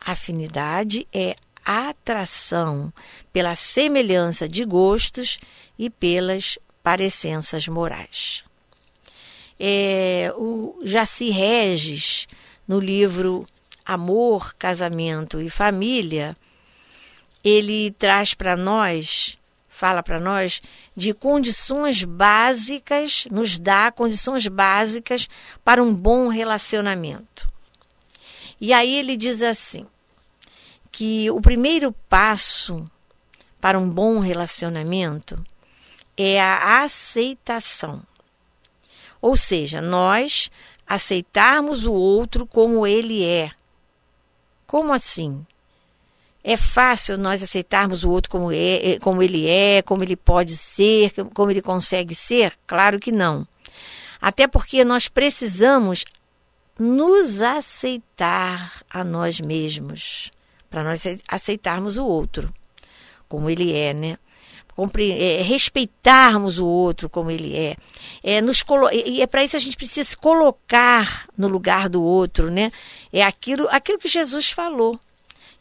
Afinidade 0.00 1.06
é 1.12 1.36
atração 1.64 2.92
pela 3.32 3.54
semelhança 3.54 4.48
de 4.48 4.64
gostos 4.64 5.38
e 5.78 5.90
pelas 5.90 6.58
parecenças 6.82 7.68
morais. 7.68 8.42
É, 9.58 10.32
o 10.36 10.80
Jaci 10.82 11.30
Regis, 11.30 12.26
no 12.66 12.80
livro 12.80 13.46
Amor, 13.84 14.54
Casamento 14.54 15.40
e 15.40 15.48
Família, 15.48 16.36
ele 17.44 17.90
traz 17.92 18.34
para 18.34 18.56
nós, 18.56 19.38
fala 19.68 20.02
para 20.02 20.20
nós, 20.20 20.62
de 20.96 21.12
condições 21.12 22.04
básicas, 22.04 23.26
nos 23.30 23.58
dá 23.58 23.90
condições 23.90 24.46
básicas 24.46 25.28
para 25.64 25.82
um 25.82 25.94
bom 25.94 26.28
relacionamento. 26.28 27.50
E 28.60 28.72
aí 28.72 28.94
ele 28.94 29.16
diz 29.16 29.42
assim: 29.42 29.86
que 30.92 31.30
o 31.30 31.40
primeiro 31.40 31.92
passo 32.08 32.88
para 33.60 33.78
um 33.78 33.88
bom 33.88 34.20
relacionamento 34.20 35.42
é 36.16 36.40
a 36.40 36.82
aceitação. 36.84 38.02
Ou 39.20 39.36
seja, 39.36 39.80
nós 39.80 40.50
aceitarmos 40.86 41.86
o 41.86 41.92
outro 41.92 42.46
como 42.46 42.86
ele 42.86 43.24
é. 43.24 43.50
Como 44.66 44.92
assim? 44.92 45.46
É 46.44 46.56
fácil 46.56 47.16
nós 47.16 47.42
aceitarmos 47.42 48.02
o 48.02 48.10
outro 48.10 48.30
como, 48.30 48.50
é, 48.50 48.92
é, 48.92 48.98
como 48.98 49.22
ele 49.22 49.46
é, 49.48 49.80
como 49.82 50.02
ele 50.02 50.16
pode 50.16 50.56
ser, 50.56 51.12
como 51.32 51.50
ele 51.50 51.62
consegue 51.62 52.14
ser? 52.14 52.52
Claro 52.66 52.98
que 52.98 53.12
não. 53.12 53.46
Até 54.20 54.46
porque 54.46 54.84
nós 54.84 55.08
precisamos 55.08 56.04
nos 56.78 57.40
aceitar 57.40 58.82
a 58.90 59.04
nós 59.04 59.40
mesmos, 59.40 60.32
para 60.68 60.82
nós 60.82 61.04
aceitarmos 61.28 61.96
o 61.96 62.04
outro 62.04 62.52
como 63.28 63.48
ele 63.48 63.72
é, 63.72 63.94
né? 63.94 64.18
É, 64.98 65.42
respeitarmos 65.42 66.58
o 66.58 66.66
outro 66.66 67.08
como 67.08 67.30
ele 67.30 67.56
é. 67.56 67.76
é 68.22 68.40
nos 68.42 68.64
e 68.92 69.22
é 69.22 69.26
para 69.26 69.44
isso 69.44 69.56
a 69.56 69.60
gente 69.60 69.76
precisa 69.76 70.10
se 70.10 70.16
colocar 70.16 71.26
no 71.36 71.46
lugar 71.46 71.88
do 71.88 72.02
outro, 72.02 72.50
né? 72.50 72.72
É 73.12 73.22
aquilo, 73.22 73.68
aquilo 73.70 73.98
que 73.98 74.08
Jesus 74.08 74.50
falou 74.50 74.98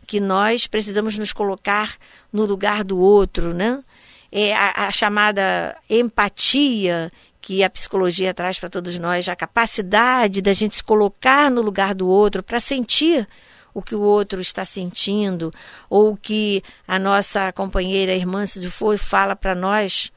que 0.05 0.19
nós 0.19 0.67
precisamos 0.67 1.17
nos 1.17 1.31
colocar 1.33 1.95
no 2.31 2.45
lugar 2.45 2.83
do 2.83 2.99
outro, 2.99 3.53
né? 3.53 3.83
É 4.31 4.53
a, 4.53 4.87
a 4.87 4.91
chamada 4.91 5.75
empatia 5.89 7.11
que 7.41 7.63
a 7.63 7.69
psicologia 7.69 8.33
traz 8.33 8.59
para 8.59 8.69
todos 8.69 8.97
nós, 8.99 9.27
a 9.27 9.35
capacidade 9.35 10.41
da 10.41 10.53
gente 10.53 10.75
se 10.75 10.83
colocar 10.83 11.49
no 11.49 11.61
lugar 11.61 11.95
do 11.95 12.07
outro 12.07 12.43
para 12.43 12.59
sentir 12.59 13.27
o 13.73 13.81
que 13.81 13.95
o 13.95 14.01
outro 14.01 14.41
está 14.41 14.63
sentindo, 14.63 15.53
ou 15.89 16.11
o 16.11 16.17
que 16.17 16.61
a 16.87 16.99
nossa 16.99 17.51
companheira, 17.51 18.11
a 18.11 18.15
irmã 18.15 18.45
for, 18.69 18.97
fala 18.97 19.35
para 19.35 19.55
nós 19.55 20.11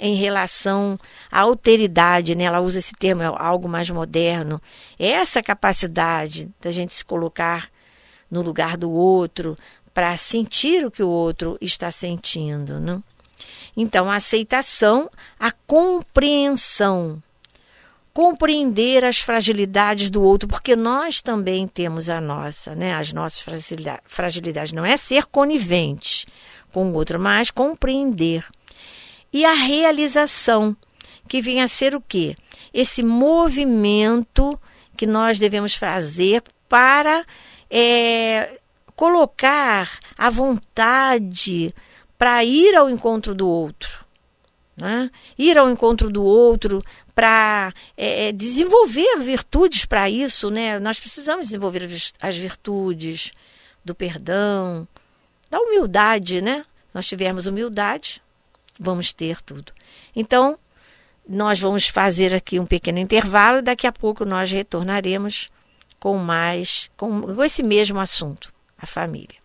em 0.00 0.14
relação 0.14 0.98
à 1.30 1.40
alteridade, 1.40 2.34
né? 2.34 2.44
ela 2.44 2.60
usa 2.60 2.78
esse 2.78 2.94
termo, 2.94 3.22
é 3.22 3.26
algo 3.26 3.68
mais 3.68 3.88
moderno. 3.90 4.60
É 4.98 5.08
essa 5.08 5.42
capacidade 5.42 6.48
da 6.60 6.70
gente 6.70 6.94
se 6.94 7.04
colocar 7.04 7.68
no 8.30 8.42
lugar 8.42 8.76
do 8.76 8.90
outro, 8.90 9.56
para 9.92 10.16
sentir 10.16 10.84
o 10.84 10.90
que 10.90 11.02
o 11.02 11.08
outro 11.08 11.56
está 11.60 11.90
sentindo. 11.90 12.78
Né? 12.78 13.00
Então, 13.76 14.10
a 14.10 14.16
aceitação, 14.16 15.10
a 15.38 15.50
compreensão. 15.50 17.22
Compreender 18.12 19.04
as 19.04 19.18
fragilidades 19.18 20.10
do 20.10 20.22
outro, 20.22 20.48
porque 20.48 20.74
nós 20.74 21.20
também 21.20 21.68
temos 21.68 22.08
a 22.08 22.18
nossa, 22.18 22.74
né? 22.74 22.94
As 22.94 23.12
nossas 23.12 23.44
fragilidades. 24.06 24.72
Não 24.72 24.86
é 24.86 24.96
ser 24.96 25.26
conivente 25.26 26.26
com 26.72 26.90
o 26.90 26.94
outro, 26.94 27.20
mas 27.20 27.50
compreender. 27.50 28.46
E 29.30 29.44
a 29.44 29.52
realização, 29.52 30.74
que 31.28 31.42
vem 31.42 31.60
a 31.60 31.68
ser 31.68 31.94
o 31.94 32.00
quê? 32.00 32.36
Esse 32.72 33.02
movimento 33.02 34.58
que 34.96 35.06
nós 35.06 35.38
devemos 35.38 35.74
fazer 35.74 36.42
para 36.68 37.24
é, 37.70 38.58
colocar 38.94 39.98
a 40.16 40.30
vontade 40.30 41.74
para 42.18 42.42
ir 42.44 42.74
ao 42.74 42.88
encontro 42.88 43.34
do 43.34 43.48
outro. 43.48 44.04
Né? 44.76 45.10
Ir 45.38 45.56
ao 45.56 45.70
encontro 45.70 46.10
do 46.10 46.22
outro 46.22 46.84
para 47.14 47.72
é, 47.96 48.28
é, 48.28 48.32
desenvolver 48.32 49.18
virtudes 49.20 49.84
para 49.84 50.08
isso. 50.08 50.50
Né? 50.50 50.78
Nós 50.78 50.98
precisamos 50.98 51.46
desenvolver 51.46 51.88
as 52.20 52.36
virtudes 52.36 53.32
do 53.84 53.94
perdão, 53.94 54.86
da 55.50 55.60
humildade. 55.60 56.40
Né? 56.40 56.64
Se 56.88 56.94
nós 56.94 57.06
tivermos 57.06 57.46
humildade, 57.46 58.22
vamos 58.78 59.12
ter 59.12 59.40
tudo. 59.42 59.72
Então, 60.14 60.58
nós 61.28 61.58
vamos 61.58 61.88
fazer 61.88 62.32
aqui 62.34 62.60
um 62.60 62.66
pequeno 62.66 62.98
intervalo 62.98 63.58
e 63.58 63.62
daqui 63.62 63.86
a 63.86 63.92
pouco 63.92 64.24
nós 64.24 64.50
retornaremos 64.50 65.50
com 65.98 66.16
mais, 66.18 66.90
com, 66.96 67.22
com 67.22 67.44
esse 67.44 67.62
mesmo 67.62 67.98
assunto, 67.98 68.52
a 68.78 68.86
família. 68.86 69.36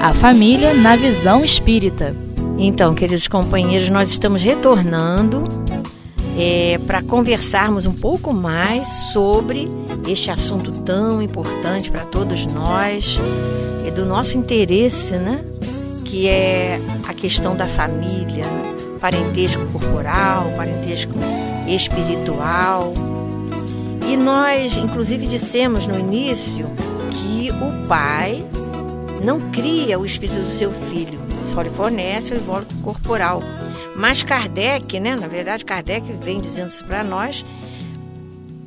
A 0.00 0.12
família 0.14 0.74
na 0.74 0.96
visão 0.96 1.44
espírita. 1.44 2.14
Então, 2.58 2.92
queridos 2.92 3.28
companheiros, 3.28 3.88
nós 3.88 4.10
estamos 4.10 4.42
retornando 4.42 5.44
é, 6.36 6.78
para 6.86 7.02
conversarmos 7.02 7.86
um 7.86 7.92
pouco 7.92 8.32
mais 8.32 8.88
sobre 9.12 9.68
este 10.08 10.30
assunto 10.30 10.72
tão 10.82 11.22
importante 11.22 11.90
para 11.90 12.04
todos 12.04 12.46
nós 12.46 13.18
e 13.86 13.90
do 13.90 14.04
nosso 14.04 14.36
interesse, 14.36 15.14
né? 15.16 15.44
Que 16.12 16.28
é 16.28 16.78
a 17.08 17.14
questão 17.14 17.56
da 17.56 17.66
família, 17.66 18.44
parentesco 19.00 19.64
corporal, 19.68 20.44
parentesco 20.58 21.14
espiritual. 21.66 22.92
E 24.06 24.14
nós, 24.14 24.76
inclusive, 24.76 25.26
dissemos 25.26 25.86
no 25.86 25.98
início 25.98 26.66
que 27.10 27.48
o 27.50 27.88
pai 27.88 28.46
não 29.24 29.40
cria 29.50 29.98
o 29.98 30.04
espírito 30.04 30.40
do 30.40 30.48
seu 30.48 30.70
filho, 30.70 31.18
só 31.50 31.62
lhe 31.62 31.70
fornece 31.70 32.34
o 32.34 32.36
invólucro 32.36 32.76
corporal. 32.80 33.42
Mas 33.96 34.22
Kardec, 34.22 35.00
né, 35.00 35.16
na 35.16 35.28
verdade, 35.28 35.64
Kardec 35.64 36.12
vem 36.20 36.42
dizendo 36.42 36.68
isso 36.68 36.84
para 36.84 37.02
nós, 37.02 37.42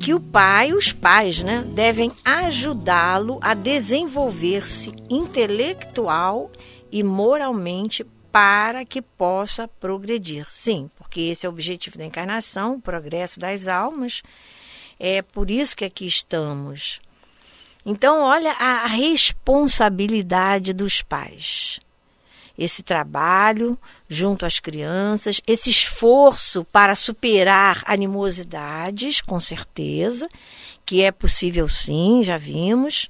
que 0.00 0.12
o 0.12 0.18
pai, 0.18 0.72
os 0.72 0.92
pais, 0.92 1.44
né, 1.44 1.64
devem 1.76 2.10
ajudá-lo 2.24 3.38
a 3.40 3.54
desenvolver-se 3.54 4.92
intelectual 5.08 6.50
e 6.50 6.66
moralmente 7.02 8.04
para 8.32 8.84
que 8.84 9.00
possa 9.00 9.66
progredir. 9.66 10.46
Sim, 10.50 10.90
porque 10.96 11.20
esse 11.22 11.46
é 11.46 11.48
o 11.48 11.52
objetivo 11.52 11.96
da 11.96 12.04
encarnação, 12.04 12.74
o 12.74 12.80
progresso 12.80 13.40
das 13.40 13.66
almas. 13.66 14.22
É 15.00 15.22
por 15.22 15.50
isso 15.50 15.76
que 15.76 15.84
aqui 15.84 16.06
estamos. 16.06 17.00
Então, 17.84 18.20
olha 18.22 18.52
a 18.52 18.86
responsabilidade 18.86 20.72
dos 20.72 21.00
pais. 21.00 21.80
Esse 22.58 22.82
trabalho 22.82 23.78
junto 24.08 24.44
às 24.44 24.60
crianças, 24.60 25.40
esse 25.46 25.70
esforço 25.70 26.64
para 26.64 26.94
superar 26.94 27.82
animosidades, 27.86 29.20
com 29.20 29.40
certeza, 29.40 30.28
que 30.84 31.02
é 31.02 31.10
possível 31.10 31.68
sim, 31.68 32.22
já 32.22 32.36
vimos 32.36 33.08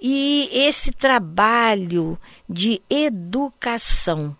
E 0.00 0.48
esse 0.52 0.92
trabalho 0.92 2.18
de 2.48 2.82
educação. 2.88 4.36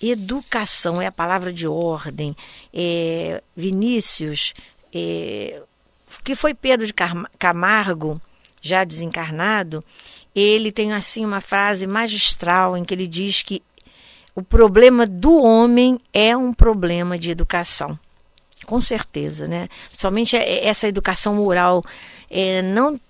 Educação 0.00 1.00
é 1.00 1.06
a 1.06 1.12
palavra 1.12 1.52
de 1.52 1.66
ordem. 1.66 2.36
É, 2.72 3.42
Vinícius, 3.56 4.54
é, 4.92 5.62
que 6.24 6.34
foi 6.34 6.54
Pedro 6.54 6.86
de 6.86 6.94
Camargo, 7.38 8.20
já 8.60 8.84
desencarnado, 8.84 9.82
ele 10.34 10.70
tem 10.70 10.92
assim 10.92 11.24
uma 11.24 11.40
frase 11.40 11.86
magistral 11.86 12.76
em 12.76 12.84
que 12.84 12.94
ele 12.94 13.06
diz 13.06 13.42
que 13.42 13.62
o 14.34 14.42
problema 14.42 15.06
do 15.06 15.42
homem 15.42 15.98
é 16.12 16.36
um 16.36 16.52
problema 16.52 17.18
de 17.18 17.30
educação. 17.30 17.98
Com 18.66 18.78
certeza, 18.78 19.48
né? 19.48 19.68
Somente 19.92 20.36
essa 20.36 20.86
educação 20.86 21.34
moral, 21.34 21.82
é, 22.30 22.62
não 22.62 23.00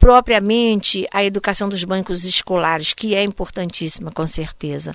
propriamente 0.00 1.06
a 1.12 1.22
educação 1.22 1.68
dos 1.68 1.84
bancos 1.84 2.24
escolares, 2.24 2.94
que 2.94 3.14
é 3.14 3.22
importantíssima, 3.22 4.10
com 4.10 4.26
certeza, 4.26 4.92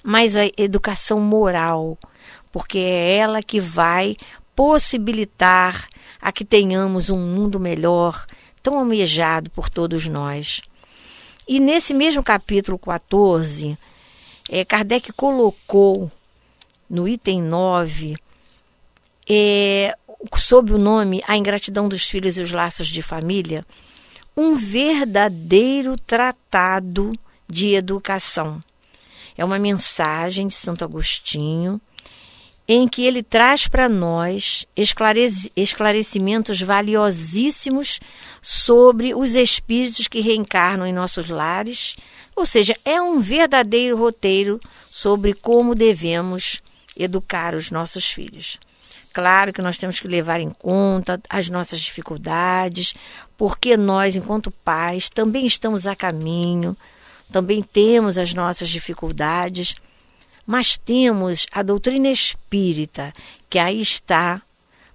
mas 0.00 0.36
a 0.36 0.46
educação 0.56 1.18
moral, 1.18 1.98
porque 2.52 2.78
é 2.78 3.16
ela 3.16 3.42
que 3.42 3.58
vai 3.58 4.16
possibilitar 4.54 5.88
a 6.22 6.30
que 6.30 6.44
tenhamos 6.44 7.10
um 7.10 7.18
mundo 7.18 7.58
melhor, 7.58 8.24
tão 8.62 8.78
almejado 8.78 9.50
por 9.50 9.68
todos 9.68 10.06
nós. 10.06 10.62
E 11.48 11.58
nesse 11.58 11.92
mesmo 11.92 12.22
capítulo 12.22 12.78
14, 12.78 13.76
é, 14.48 14.64
Kardec 14.64 15.12
colocou 15.14 16.10
no 16.88 17.08
item 17.08 17.42
9, 17.42 18.14
é, 19.28 19.96
sob 20.36 20.72
o 20.72 20.78
nome 20.78 21.20
A 21.26 21.36
Ingratidão 21.36 21.88
dos 21.88 22.04
Filhos 22.04 22.38
e 22.38 22.40
os 22.40 22.52
Laços 22.52 22.86
de 22.86 23.02
Família, 23.02 23.66
um 24.36 24.54
verdadeiro 24.54 25.96
tratado 25.98 27.12
de 27.48 27.74
educação. 27.74 28.62
É 29.36 29.44
uma 29.44 29.58
mensagem 29.58 30.46
de 30.46 30.54
Santo 30.54 30.84
Agostinho 30.84 31.80
em 32.66 32.88
que 32.88 33.04
ele 33.04 33.22
traz 33.22 33.68
para 33.68 33.88
nós 33.88 34.66
esclarecimentos 35.54 36.62
valiosíssimos 36.62 38.00
sobre 38.40 39.14
os 39.14 39.34
espíritos 39.34 40.08
que 40.08 40.20
reencarnam 40.20 40.86
em 40.86 40.92
nossos 40.92 41.28
lares, 41.28 41.94
ou 42.34 42.46
seja, 42.46 42.74
é 42.84 43.00
um 43.00 43.20
verdadeiro 43.20 43.98
roteiro 43.98 44.58
sobre 44.90 45.34
como 45.34 45.74
devemos 45.74 46.62
educar 46.96 47.54
os 47.54 47.70
nossos 47.70 48.10
filhos. 48.10 48.58
Claro 49.12 49.52
que 49.52 49.62
nós 49.62 49.78
temos 49.78 50.00
que 50.00 50.08
levar 50.08 50.40
em 50.40 50.50
conta 50.50 51.20
as 51.28 51.48
nossas 51.48 51.80
dificuldades, 51.80 52.94
porque 53.36 53.76
nós, 53.76 54.16
enquanto 54.16 54.50
pais, 54.50 55.08
também 55.08 55.46
estamos 55.46 55.86
a 55.86 55.96
caminho, 55.96 56.76
também 57.30 57.62
temos 57.62 58.16
as 58.18 58.34
nossas 58.34 58.68
dificuldades 58.68 59.76
mas 60.46 60.76
temos 60.76 61.46
a 61.52 61.62
doutrina 61.62 62.08
espírita, 62.08 63.12
que 63.48 63.58
aí 63.58 63.80
está 63.80 64.42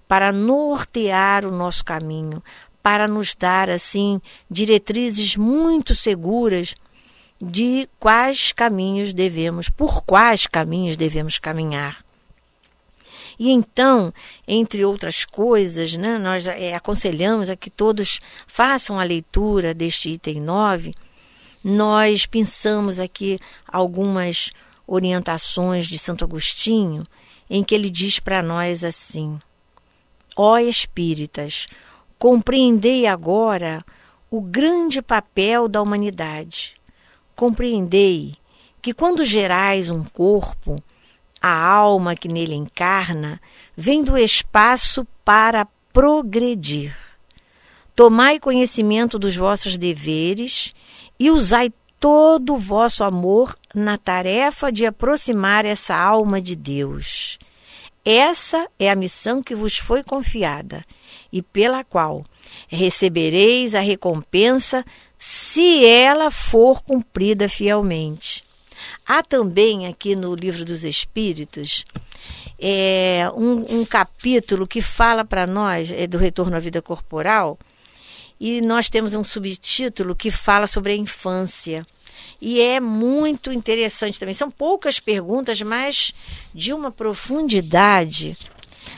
para 0.08 0.32
nortear 0.32 1.46
o 1.46 1.52
nosso 1.52 1.84
caminho, 1.84 2.44
para 2.82 3.08
nos 3.08 3.36
dar 3.36 3.70
assim 3.70 4.22
diretrizes 4.50 5.36
muito 5.36 5.94
seguras 5.96 6.76
de 7.42 7.88
quais 8.00 8.52
caminhos 8.52 9.14
devemos, 9.14 9.70
por 9.70 10.04
quais 10.04 10.46
caminhos 10.46 10.98
devemos 10.98 11.40
caminhar. 11.40 12.04
E 13.40 13.52
então, 13.52 14.14
entre 14.46 14.84
outras 14.84 15.24
coisas, 15.24 15.96
né, 15.96 16.18
nós 16.18 16.46
é, 16.46 16.74
aconselhamos 16.76 17.50
a 17.50 17.56
que 17.56 17.70
todos 17.70 18.20
façam 18.46 19.00
a 19.00 19.04
leitura 19.04 19.74
deste 19.74 20.10
item 20.10 20.42
9. 20.42 20.94
Nós 21.64 22.26
pensamos 22.26 23.00
aqui 23.00 23.40
algumas 23.66 24.52
orientações 24.86 25.88
de 25.88 25.98
Santo 25.98 26.26
Agostinho, 26.26 27.06
em 27.50 27.64
que 27.64 27.74
ele 27.74 27.90
diz 27.90 28.20
para 28.20 28.44
nós 28.44 28.84
assim: 28.84 29.40
Ó 30.36 30.58
espíritas, 30.58 31.68
compreendei 32.18 33.08
agora 33.08 33.86
o 34.30 34.42
grande 34.42 35.02
papel 35.02 35.70
da 35.70 35.82
humanidade. 35.82 36.76
Compreendei 37.38 38.36
que 38.82 38.94
quando 38.94 39.24
gerais 39.24 39.90
um 39.90 40.04
corpo, 40.04 40.84
a 41.42 41.52
alma 41.52 42.16
que 42.16 42.28
nele 42.28 42.56
encarna 42.56 43.42
vem 43.76 44.04
do 44.04 44.18
espaço 44.18 45.08
para 45.24 45.68
progredir. 45.94 46.96
Tomai 47.96 48.40
conhecimento 48.40 49.20
dos 49.20 49.36
vossos 49.36 49.78
deveres 49.78 50.74
e 51.20 51.30
usai 51.30 51.72
todo 52.00 52.54
o 52.54 52.58
vosso 52.58 53.04
amor 53.04 53.58
na 53.76 53.98
tarefa 53.98 54.72
de 54.72 54.86
aproximar 54.86 55.66
essa 55.66 55.96
alma 55.96 56.42
de 56.42 56.56
Deus. 56.56 57.38
Essa 58.06 58.68
é 58.80 58.90
a 58.90 58.96
missão 58.96 59.44
que 59.44 59.54
vos 59.54 59.78
foi 59.78 60.04
confiada 60.04 60.86
e 61.32 61.42
pela 61.42 61.84
qual 61.84 62.26
recebereis 62.68 63.76
a 63.76 63.82
recompensa 63.82 64.86
se 65.18 65.86
ela 65.86 66.32
for 66.32 66.82
cumprida 66.82 67.50
fielmente. 67.50 68.44
Há 69.06 69.24
também 69.24 69.88
aqui 69.88 70.16
no 70.16 70.36
Livro 70.36 70.64
dos 70.64 70.84
Espíritos 70.84 71.86
é, 72.60 73.30
um, 73.36 73.80
um 73.80 73.86
capítulo 73.86 74.68
que 74.68 74.82
fala 74.82 75.24
para 75.24 75.48
nós 75.48 75.92
é, 75.92 76.06
do 76.06 76.18
retorno 76.18 76.56
à 76.56 76.60
vida 76.60 76.82
corporal 76.82 77.58
e 78.40 78.62
nós 78.62 78.90
temos 78.90 79.14
um 79.14 79.24
subtítulo 79.24 80.16
que 80.16 80.32
fala 80.32 80.68
sobre 80.68 80.94
a 80.94 80.96
infância. 80.96 81.86
E 82.42 82.62
é 82.62 82.80
muito 82.80 83.52
interessante 83.52 84.20
também. 84.20 84.34
São 84.34 84.50
poucas 84.50 85.00
perguntas, 85.00 85.62
mas 85.62 86.14
de 86.54 86.74
uma 86.74 86.92
profundidade. 86.92 88.38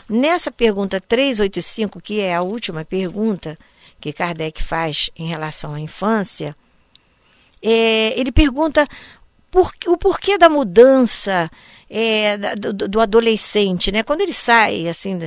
Nessa 0.08 0.52
pergunta 0.52 1.02
385, 1.02 2.02
que 2.02 2.20
é 2.20 2.36
a 2.36 2.42
última 2.42 2.86
pergunta 2.86 3.58
que 4.00 4.14
Kardec 4.14 4.62
faz 4.62 5.10
em 5.16 5.28
relação 5.28 5.74
à 5.74 5.80
infância, 5.80 6.56
é, 7.62 8.20
ele 8.20 8.32
pergunta 8.32 8.88
por, 9.52 9.74
o 9.86 9.98
porquê 9.98 10.38
da 10.38 10.50
mudança 10.50 11.52
é, 11.90 12.56
do, 12.56 12.74
do, 12.74 13.02
adolescente, 13.02 13.92
né? 13.92 14.02
Quando 14.02 14.22
ele 14.22 14.34
sai 14.34 14.88
assim 14.88 15.20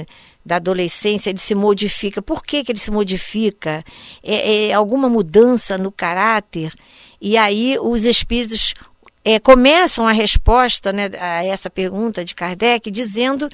da 0.45 0.57
adolescência, 0.57 1.29
ele 1.29 1.39
se 1.39 1.55
modifica. 1.55 2.23
Por 2.23 2.43
que, 2.43 2.65
que 2.65 2.73
ele 2.73 2.79
se 2.79 2.91
modifica? 2.91 3.85
É, 4.23 4.69
é 4.69 4.73
alguma 4.73 5.09
mudança 5.09 5.77
no 5.77 5.93
caráter? 5.93 6.73
E 7.21 7.37
aí 7.37 7.79
os 7.79 8.05
espíritos 8.05 8.75
é, 9.23 9.39
começam 9.39 10.07
a 10.07 10.13
resposta 10.13 10.91
né, 10.93 11.11
a 11.21 11.45
essa 11.45 11.69
pergunta 11.69 12.25
de 12.25 12.35
Kardec 12.35 12.91
dizendo 12.91 13.49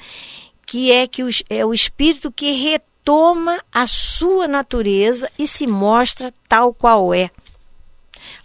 que 0.65 0.91
é 0.91 1.05
que 1.05 1.23
os, 1.23 1.43
é 1.49 1.65
o 1.65 1.73
espírito 1.73 2.31
que 2.31 2.51
retoma 2.51 3.61
a 3.71 3.85
sua 3.85 4.47
natureza 4.47 5.29
e 5.37 5.45
se 5.47 5.67
mostra 5.67 6.33
tal 6.47 6.73
qual 6.73 7.13
é. 7.13 7.29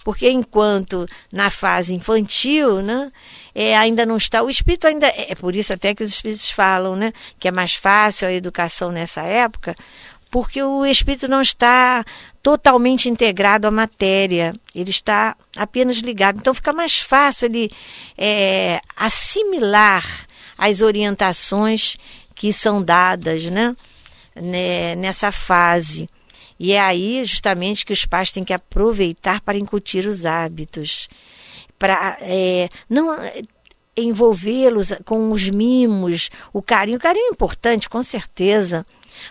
Porque 0.07 0.31
enquanto 0.31 1.05
na 1.33 1.51
fase 1.51 1.93
infantil, 1.93 2.81
né, 2.81 3.11
é, 3.53 3.77
ainda 3.77 4.07
não 4.07 4.17
está. 4.17 4.41
O 4.41 4.49
espírito 4.49 4.87
ainda. 4.87 5.09
É, 5.09 5.33
é 5.33 5.35
por 5.35 5.57
isso 5.57 5.73
até 5.73 5.97
que 5.97 6.05
os 6.05 6.11
espíritos 6.11 6.49
falam, 6.49 6.95
né? 6.95 7.13
Que 7.41 7.49
é 7.49 7.51
mais 7.51 7.75
fácil 7.75 8.29
a 8.29 8.33
educação 8.33 8.93
nessa 8.93 9.23
época, 9.23 9.75
porque 10.31 10.63
o 10.63 10.87
espírito 10.87 11.27
não 11.27 11.41
está 11.41 12.05
totalmente 12.41 13.09
integrado 13.09 13.67
à 13.67 13.71
matéria, 13.73 14.55
ele 14.73 14.91
está 14.91 15.35
apenas 15.57 15.97
ligado. 15.97 16.39
Então 16.39 16.55
fica 16.55 16.73
mais 16.73 17.01
fácil 17.01 17.47
ele 17.47 17.73
é, 18.17 18.81
assimilar 18.97 20.25
as 20.57 20.83
orientações 20.83 21.97
que 22.33 22.53
são 22.53 22.81
dadas 22.81 23.51
né, 23.51 23.75
né, 24.37 24.95
nessa 24.95 25.33
fase. 25.33 26.09
E 26.59 26.73
é 26.73 26.81
aí 26.81 27.25
justamente 27.25 27.85
que 27.85 27.93
os 27.93 28.07
pais 28.07 28.31
têm 28.31 28.45
que 28.45 28.53
aproveitar 28.53 29.41
para 29.41 29.59
incutir 29.59 30.07
os 30.07 30.25
hábitos 30.25 31.09
para 31.79 32.17
é, 32.21 32.69
não 32.89 33.13
é, 33.15 33.43
envolvê-los 33.97 34.93
com 35.05 35.33
os 35.33 35.49
mimos, 35.49 36.31
o 36.53 36.61
carinho. 36.61 36.99
O 36.99 37.01
carinho 37.01 37.27
é 37.27 37.31
importante, 37.31 37.89
com 37.89 38.03
certeza, 38.03 38.85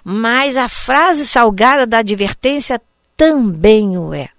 mas 0.04 0.58
a 0.58 0.68
frase 0.68 1.26
salgada 1.26 1.86
da 1.86 2.00
advertência 2.00 2.82
também 3.16 3.98
o 3.98 4.14
é. 4.14 4.30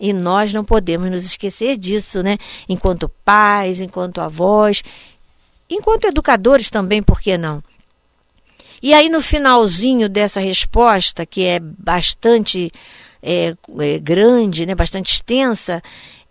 E 0.00 0.12
nós 0.12 0.54
não 0.54 0.64
podemos 0.64 1.10
nos 1.10 1.24
esquecer 1.24 1.76
disso, 1.76 2.22
né? 2.22 2.38
Enquanto 2.68 3.10
pais, 3.22 3.82
enquanto 3.82 4.20
avós, 4.20 4.82
enquanto 5.68 6.06
educadores 6.06 6.70
também, 6.70 7.02
por 7.02 7.20
que 7.20 7.36
não? 7.36 7.62
E 8.82 8.94
aí, 8.94 9.08
no 9.08 9.20
finalzinho 9.20 10.08
dessa 10.08 10.40
resposta, 10.40 11.26
que 11.26 11.44
é 11.44 11.60
bastante 11.60 12.72
é, 13.22 13.54
é, 13.78 13.98
grande, 13.98 14.64
né, 14.64 14.74
bastante 14.74 15.12
extensa, 15.12 15.82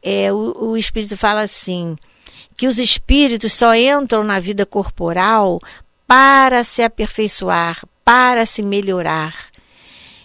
é, 0.02 0.34
o, 0.34 0.70
o 0.70 0.78
Espírito 0.78 1.16
fala 1.16 1.42
assim: 1.42 1.96
que 2.58 2.68
os 2.68 2.80
espíritos 2.80 3.54
só 3.54 3.74
entram 3.76 4.24
na 4.24 4.40
vida 4.40 4.66
corporal 4.66 5.62
para 6.08 6.64
se 6.64 6.82
aperfeiçoar, 6.82 7.84
para 8.04 8.46
se 8.46 8.64
melhorar. 8.64 9.48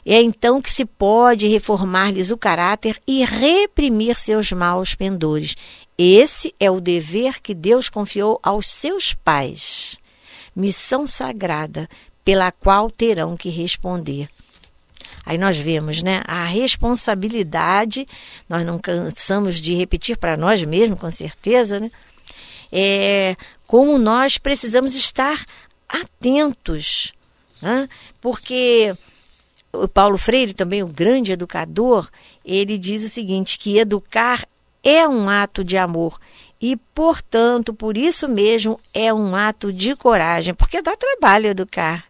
é 0.07 0.21
então 0.21 0.61
que 0.61 0.73
se 0.73 0.85
pode 0.85 1.47
reformar-lhes 1.47 2.31
o 2.31 2.37
caráter 2.37 3.01
e 3.07 3.25
reprimir 3.25 4.19
seus 4.19 4.51
maus 4.51 4.95
pendores. 4.95 5.57
Esse 5.97 6.55
é 6.59 6.71
o 6.71 6.81
dever 6.81 7.41
que 7.41 7.55
Deus 7.55 7.89
confiou 7.89 8.41
aos 8.43 8.67
seus 8.69 9.15
pais. 9.15 9.97
Missão 10.57 11.07
sagrada 11.07 11.89
pela 12.25 12.51
qual 12.51 12.91
terão 12.91 13.37
que 13.37 13.49
responder. 13.51 14.29
Aí 15.27 15.39
nós 15.39 15.57
vemos, 15.57 16.03
né, 16.03 16.23
a 16.27 16.45
responsabilidade, 16.45 18.07
nós 18.49 18.65
não 18.65 18.79
cansamos 18.79 19.57
de 19.57 19.75
repetir 19.75 20.17
para 20.17 20.37
nós 20.37 20.63
mesmos, 20.65 21.01
com 21.01 21.11
certeza, 21.11 21.81
né? 21.81 21.91
É, 22.71 23.37
como 23.67 23.99
nós 23.99 24.37
precisamos 24.37 24.95
estar 24.95 25.45
atentos, 25.89 27.13
né? 27.63 27.89
porque 28.21 28.95
o 29.73 29.87
Paulo 29.87 30.19
Freire, 30.19 30.53
também 30.53 30.83
o 30.83 30.89
grande 30.89 31.33
educador, 31.33 32.09
ele 32.45 32.77
diz 32.77 33.05
o 33.05 33.09
seguinte, 33.09 33.59
que 33.59 33.79
educar 33.79 34.47
é 34.83 35.07
um 35.07 35.29
ato 35.29 35.63
de 35.63 35.79
amor 35.79 36.21
e, 36.61 36.77
portanto, 36.77 37.73
por 37.73 37.97
isso 37.97 38.29
mesmo 38.29 38.79
é 38.93 39.13
um 39.13 39.35
ato 39.37 39.73
de 39.73 39.95
coragem, 39.95 40.53
porque 40.53 40.83
dá 40.83 40.97
trabalho 40.97 41.47
educar 41.47 42.05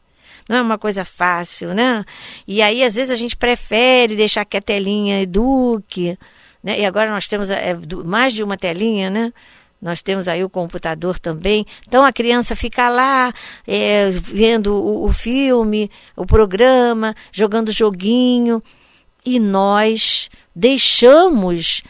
não 0.48 0.56
é 0.56 0.62
uma 0.62 0.78
coisa 0.78 1.04
fácil, 1.04 1.74
né? 1.74 2.04
E 2.46 2.60
aí, 2.60 2.82
às 2.82 2.94
vezes, 2.94 3.10
a 3.10 3.16
gente 3.16 3.36
prefere 3.36 4.16
deixar 4.16 4.44
que 4.44 4.56
a 4.56 4.62
telinha 4.62 5.20
eduque, 5.20 6.18
né? 6.62 6.80
E 6.80 6.84
agora 6.86 7.10
nós 7.10 7.28
temos 7.28 7.50
é, 7.50 7.76
mais 8.04 8.32
de 8.32 8.42
uma 8.42 8.56
telinha, 8.56 9.10
né? 9.10 9.32
Nós 9.80 10.00
temos 10.00 10.28
aí 10.28 10.42
o 10.42 10.48
computador 10.48 11.18
também. 11.18 11.66
Então 11.86 12.02
a 12.06 12.12
criança 12.12 12.56
fica 12.56 12.88
lá 12.88 13.34
é, 13.66 14.08
vendo 14.10 14.74
o, 14.74 15.04
o 15.04 15.12
filme, 15.12 15.90
o 16.16 16.24
programa, 16.24 17.14
jogando 17.30 17.70
joguinho. 17.70 18.62
E 19.26 19.38
nós 19.38 20.30
deixamos 20.56 21.82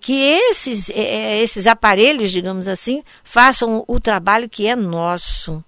que 0.00 0.12
esses, 0.12 0.90
é, 0.90 1.40
esses 1.40 1.66
aparelhos, 1.66 2.30
digamos 2.30 2.68
assim, 2.68 3.02
façam 3.24 3.84
o 3.88 3.98
trabalho 3.98 4.48
que 4.48 4.66
é 4.66 4.76
nosso. 4.76 5.64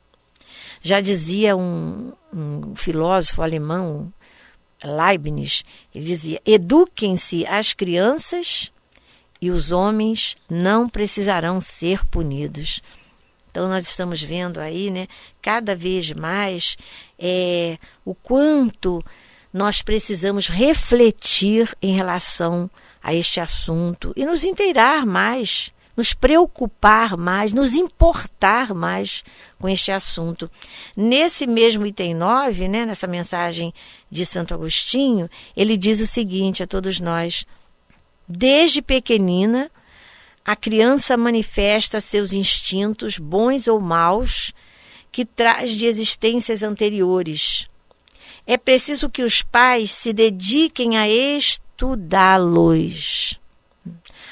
Já 0.87 1.01
dizia 1.01 1.57
um, 1.57 2.12
um 2.33 2.77
filósofo 2.77 3.42
alemão, 3.42 4.12
Leibniz, 4.85 5.64
ele 5.92 6.05
dizia: 6.05 6.40
eduquem-se 6.46 7.44
as 7.44 7.72
crianças 7.72 8.70
e 9.42 9.51
os 9.51 9.72
homens 9.72 10.37
não 10.49 10.88
precisarão 10.88 11.61
ser 11.61 12.07
punidos. 12.07 12.81
Então 13.51 13.68
nós 13.68 13.88
estamos 13.88 14.22
vendo 14.22 14.61
aí, 14.61 14.88
né, 14.88 15.09
cada 15.42 15.75
vez 15.75 16.12
mais 16.12 16.77
é, 17.18 17.79
o 18.05 18.14
quanto 18.14 19.05
nós 19.53 19.83
precisamos 19.83 20.46
refletir 20.46 21.77
em 21.83 21.96
relação 21.96 22.70
a 23.03 23.12
este 23.12 23.40
assunto 23.40 24.12
e 24.14 24.25
nos 24.25 24.44
inteirar 24.44 25.05
mais 25.05 25.72
nos 25.96 26.12
preocupar 26.12 27.16
mais, 27.16 27.52
nos 27.52 27.74
importar 27.74 28.74
mais 28.74 29.24
com 29.59 29.68
este 29.68 29.90
assunto. 29.90 30.50
Nesse 30.96 31.46
mesmo 31.46 31.87
item 31.87 32.14
9, 32.14 32.68
né, 32.68 32.85
nessa 32.85 33.06
mensagem 33.06 33.72
de 34.11 34.26
Santo 34.26 34.52
Agostinho, 34.52 35.30
ele 35.56 35.76
diz 35.76 36.00
o 36.00 36.06
seguinte 36.06 36.62
a 36.62 36.66
todos 36.66 37.00
nós: 37.00 37.46
Desde 38.28 38.82
pequenina, 38.82 39.70
a 40.44 40.54
criança 40.54 41.16
manifesta 41.16 42.00
seus 42.00 42.32
instintos, 42.32 43.18
bons 43.18 43.66
ou 43.66 43.80
maus, 43.80 44.52
que 45.11 45.24
traz 45.24 45.72
de 45.72 45.87
existências 45.87 46.62
anteriores. 46.62 47.66
É 48.46 48.56
preciso 48.56 49.11
que 49.11 49.24
os 49.24 49.42
pais 49.42 49.90
se 49.90 50.12
dediquem 50.12 50.96
a 50.96 51.09
estudá-los 51.09 51.66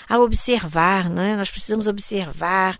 a 0.08 0.18
observar, 0.18 1.08
né? 1.08 1.36
Nós 1.36 1.50
precisamos 1.50 1.86
observar 1.86 2.78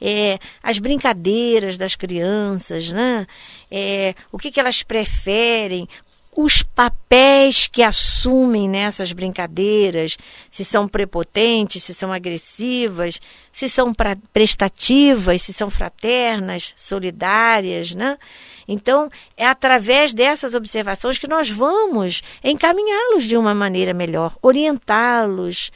é, 0.00 0.38
as 0.62 0.78
brincadeiras 0.78 1.76
das 1.76 1.96
crianças, 1.96 2.92
né? 2.92 3.26
É, 3.70 4.14
o 4.32 4.38
que, 4.38 4.50
que 4.50 4.60
elas 4.60 4.82
preferem, 4.82 5.88
os 6.36 6.62
papéis 6.62 7.68
que 7.68 7.82
assumem 7.82 8.68
nessas 8.68 9.12
brincadeiras, 9.12 10.16
se 10.50 10.64
são 10.64 10.88
prepotentes, 10.88 11.84
se 11.84 11.94
são 11.94 12.12
agressivas, 12.12 13.20
se 13.52 13.68
são 13.68 13.92
prestativas, 14.32 15.42
se 15.42 15.52
são 15.52 15.70
fraternas, 15.70 16.74
solidárias, 16.76 17.94
né? 17.94 18.18
Então, 18.66 19.10
é 19.36 19.46
através 19.46 20.12
dessas 20.12 20.54
observações 20.54 21.18
que 21.18 21.28
nós 21.28 21.48
vamos 21.50 22.22
encaminhá-los 22.42 23.24
de 23.24 23.36
uma 23.36 23.54
maneira 23.54 23.94
melhor, 23.94 24.34
orientá-los, 24.42 25.70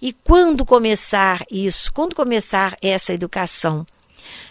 e 0.00 0.12
quando 0.12 0.64
começar 0.64 1.44
isso? 1.50 1.92
Quando 1.92 2.14
começar 2.14 2.76
essa 2.80 3.12
educação? 3.12 3.84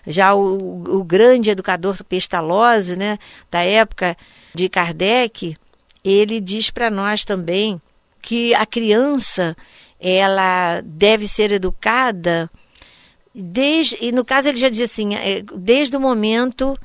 Já 0.06 0.34
o, 0.34 1.00
o 1.00 1.04
grande 1.04 1.50
educador 1.50 2.04
Pestalozzi, 2.04 2.96
né, 2.96 3.18
da 3.50 3.64
época 3.64 4.18
de 4.54 4.70
Kardec, 4.70 5.56
ele 6.04 6.40
diz 6.40 6.70
para 6.70 6.90
nós 6.90 7.26
também 7.26 7.82
que 8.22 8.54
a 8.54 8.66
criança 8.66 9.56
ela 10.00 10.82
deve 10.82 11.28
ser 11.28 11.52
educada 11.52 12.50
desde 13.34 13.98
e 14.02 14.12
no 14.12 14.24
caso 14.24 14.48
ele 14.48 14.58
já 14.58 14.70
diz 14.70 14.82
assim 14.82 15.16
é, 15.16 15.44
desde 15.56 15.96
o 15.96 16.00
momento 16.00 16.78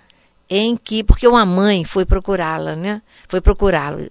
em 0.50 0.76
que 0.76 1.02
porque 1.02 1.26
uma 1.26 1.46
mãe 1.46 1.84
foi 1.84 2.04
procurá-la 2.04 2.74
né 2.76 3.00
foi 3.28 3.40
procurá-lo 3.40 4.10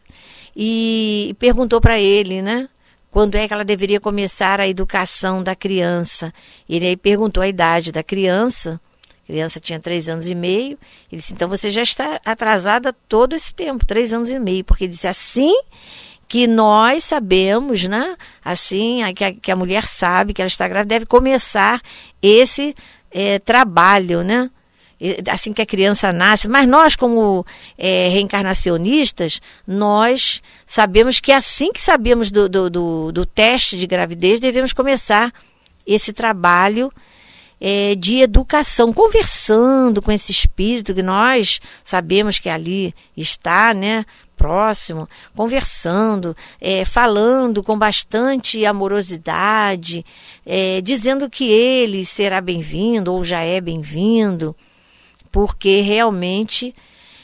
e 0.56 1.36
perguntou 1.38 1.82
para 1.82 2.00
ele 2.00 2.42
né 2.42 2.70
quando 3.13 3.36
é 3.36 3.47
que 3.47 3.54
ela 3.54 3.63
deveria 3.63 3.99
começar 3.99 4.60
a 4.60 4.67
educação 4.67 5.43
da 5.43 5.56
criança. 5.56 6.34
Ele 6.67 6.88
aí 6.88 6.97
perguntou 6.97 7.43
a 7.43 7.47
idade 7.47 7.91
da 7.91 8.02
criança. 8.02 8.82
A 9.23 9.28
criança 9.28 9.60
tinha 9.60 9.80
três 9.80 10.10
anos 10.10 10.26
e 10.26 10.34
meio. 10.34 10.80
Ele 11.12 11.21
disse: 11.21 11.32
então 11.32 11.47
você 11.47 11.69
já 11.69 11.84
está 11.84 12.19
atrasada 12.26 12.91
todo 13.08 13.36
esse 13.36 13.54
tempo, 13.54 13.86
três 13.86 14.12
anos 14.12 14.30
e 14.30 14.39
meio, 14.39 14.63
porque 14.63 14.86
ele 14.86 14.93
disse 14.93 15.08
assim 15.08 15.54
que 16.28 16.47
nós 16.47 17.04
sabemos, 17.04 17.86
né? 17.88 18.17
Assim, 18.43 19.02
que 19.13 19.23
a, 19.23 19.32
que 19.32 19.52
a 19.52 19.56
mulher 19.56 19.86
sabe 19.86 20.34
que 20.34 20.41
ela 20.41 20.47
está 20.47 20.67
grávida, 20.67 20.95
deve 20.95 21.06
começar 21.06 21.80
esse 22.19 22.76
é, 23.12 23.38
trabalho, 23.38 24.23
né? 24.23 24.49
Assim 25.30 25.52
que 25.52 25.62
a 25.62 25.66
criança 25.66 26.13
nasce, 26.13 26.48
mas 26.48 26.68
nós, 26.68 26.96
como 26.96 27.46
é, 27.78 28.08
reencarnacionistas, 28.10 29.42
nós 29.68 30.42
sabemos 30.66 31.20
que 31.20 31.32
assim 31.32 31.72
que 31.72 31.82
sabemos 31.82 32.32
do, 32.32 32.48
do, 32.48 32.70
do, 32.70 33.12
do 33.12 33.26
teste 33.26 33.78
de 33.78 33.86
gravidez, 33.86 34.39
devemos 34.39 34.72
começar 34.72 35.34
esse 35.86 36.13
trabalho 36.13 36.92
é, 37.60 37.96
de 37.96 38.20
educação, 38.20 38.92
conversando 38.92 40.02
com 40.02 40.12
esse 40.12 40.32
espírito 40.32 40.94
que 40.94 41.04
nós 41.04 41.60
sabemos 41.84 42.39
que 42.39 42.50
ali 42.50 42.94
está, 43.16 43.74
né? 43.74 44.06
Próximo, 44.36 45.08
conversando, 45.36 46.36
é, 46.60 46.84
falando 46.84 47.63
com 47.63 47.78
bastante 47.78 48.66
amorosidade, 48.66 50.06
é, 50.46 50.82
dizendo 50.82 51.30
que 51.30 51.46
ele 51.46 52.04
será 52.04 52.42
bem-vindo 52.42 53.13
ou 53.13 53.24
já 53.24 53.42
é 53.42 53.62
bem-vindo 53.62 54.56
porque 55.34 55.82
realmente 55.82 56.76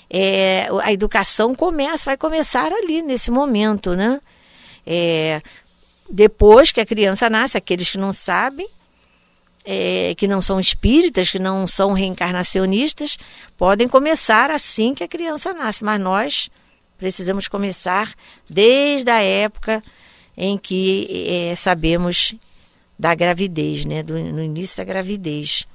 é, 0.10 0.68
a 0.82 0.92
educação 0.92 1.54
começa, 1.54 2.06
vai 2.06 2.18
começar 2.18 2.74
ali 2.74 3.04
nesse 3.04 3.30
momento, 3.30 3.96
né? 3.96 4.20
É, 4.86 5.44
depois 6.10 6.72
que 6.72 6.82
a 6.82 6.86
criança 6.88 7.30
nasce, 7.30 7.56
aqueles 7.56 7.92
que 7.92 8.00
não 8.00 8.12
sabem, 8.12 8.68
é, 9.64 10.16
que 10.18 10.28
não 10.28 10.42
são 10.42 10.60
espíritas, 10.60 11.30
que 11.30 11.38
não 11.38 11.68
são 11.68 11.94
reencarnacionistas, 11.94 13.16
podem 13.56 13.88
começar 13.88 14.50
assim 14.50 14.96
que 14.96 15.04
a 15.04 15.08
criança 15.08 15.54
nasce, 15.54 15.84
mas 15.84 16.02
nós 16.02 16.50
precisamos 16.98 17.48
começar 17.48 18.16
desde 18.50 19.12
a 19.12 19.22
época 19.22 19.84
em 20.36 20.58
que 20.58 21.52
é, 21.52 21.56
sabemos 21.56 22.34
da 22.98 23.14
gravidez, 23.14 23.86
né? 23.86 24.02
Do, 24.02 24.18
no 24.18 24.44
início 24.44 24.78
da 24.78 24.84
gravidez. 24.84 25.68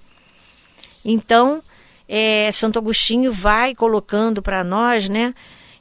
Então, 1.05 1.63
é, 2.09 2.51
Santo 2.53 2.79
Agostinho 2.79 3.33
vai 3.33 3.75
colocando 3.75 4.43
para 4.43 4.63
nós, 4.63 5.09
né, 5.09 5.35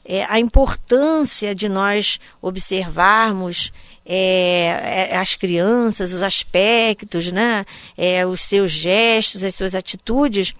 é, 0.05 0.25
a 0.25 0.39
importância 0.39 1.55
de 1.55 1.69
nós 1.69 2.19
observarmos 2.41 3.71
é, 4.05 5.09
é, 5.11 5.17
as 5.17 5.35
crianças, 5.35 6.13
os 6.13 6.21
aspectos, 6.21 7.31
né, 7.31 7.65
é, 7.97 8.25
os 8.25 8.41
seus 8.41 8.71
gestos, 8.71 9.43
as 9.43 9.55
suas 9.55 9.73
atitudes, 9.73 10.53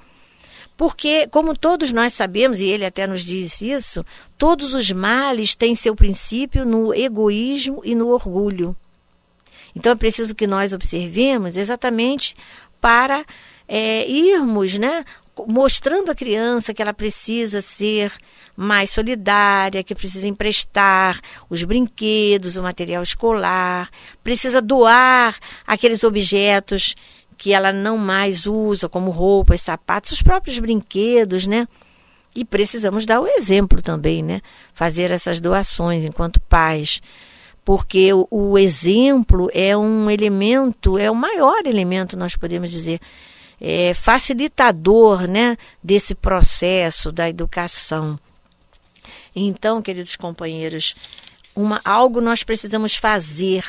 porque, 0.76 1.28
como 1.28 1.56
todos 1.56 1.92
nós 1.92 2.14
sabemos, 2.14 2.60
e 2.60 2.66
ele 2.66 2.86
até 2.86 3.06
nos 3.06 3.24
diz 3.24 3.62
isso, 3.62 4.06
todos 4.38 4.74
os 4.74 4.92
males 4.92 5.56
têm 5.56 5.76
seu 5.76 5.96
princípio 5.96 6.66
no 6.66 6.94
egoísmo 6.94 7.82
e 7.84 7.94
no 7.94 8.10
orgulho. 8.10 8.76
Então 9.76 9.92
é 9.92 9.96
preciso 9.96 10.36
que 10.36 10.48
nós 10.48 10.74
observemos 10.74 11.58
exatamente 11.58 12.36
para 12.82 13.26
é, 13.68 14.08
irmos 14.10 14.78
né, 14.78 15.06
mostrando 15.48 16.12
à 16.12 16.16
criança 16.16 16.74
que 16.74 16.82
ela 16.82 16.94
precisa 16.94 17.62
ser 17.62 18.12
mais 18.56 18.92
solidária, 18.92 19.84
que 19.84 19.96
precisa 19.96 20.28
emprestar 20.28 21.20
os 21.50 21.64
brinquedos, 21.64 22.56
o 22.56 22.64
material 22.64 23.02
escolar, 23.02 23.90
precisa 24.24 24.62
doar 24.62 25.38
aqueles 25.66 26.04
objetos 26.04 26.96
que 27.38 27.52
ela 27.52 27.74
não 27.74 27.98
mais 27.98 28.46
usa, 28.46 28.88
como 28.88 29.12
roupas, 29.12 29.62
sapatos, 29.62 30.12
os 30.12 30.22
próprios 30.22 30.60
brinquedos, 30.60 31.48
né? 31.48 31.68
E 32.36 32.46
precisamos 32.46 33.06
dar 33.06 33.20
o 33.20 33.28
exemplo 33.28 33.82
também, 33.82 34.24
né? 34.24 34.42
Fazer 34.74 35.12
essas 35.12 35.42
doações 35.42 36.04
enquanto 36.04 36.40
pais. 36.40 37.02
Porque 37.66 38.12
o, 38.14 38.58
exemplo 38.58 39.50
é 39.54 39.76
um 39.76 40.10
elemento, 40.10 40.98
é 40.98 41.10
o 41.10 41.16
maior 41.16 41.66
elemento, 41.66 42.18
nós 42.18 42.36
podemos 42.36 42.70
dizer, 42.70 43.00
é, 43.64 43.94
facilitador 43.94 45.26
né, 45.26 45.58
desse 45.82 46.14
processo 46.14 47.14
da 47.14 47.30
educação. 47.30 48.20
Então, 49.34 49.82
queridos 49.82 50.18
companheiros, 50.18 50.94
uma, 51.56 51.80
algo 51.86 52.20
nós 52.20 52.44
precisamos 52.44 52.96
fazer 52.96 53.64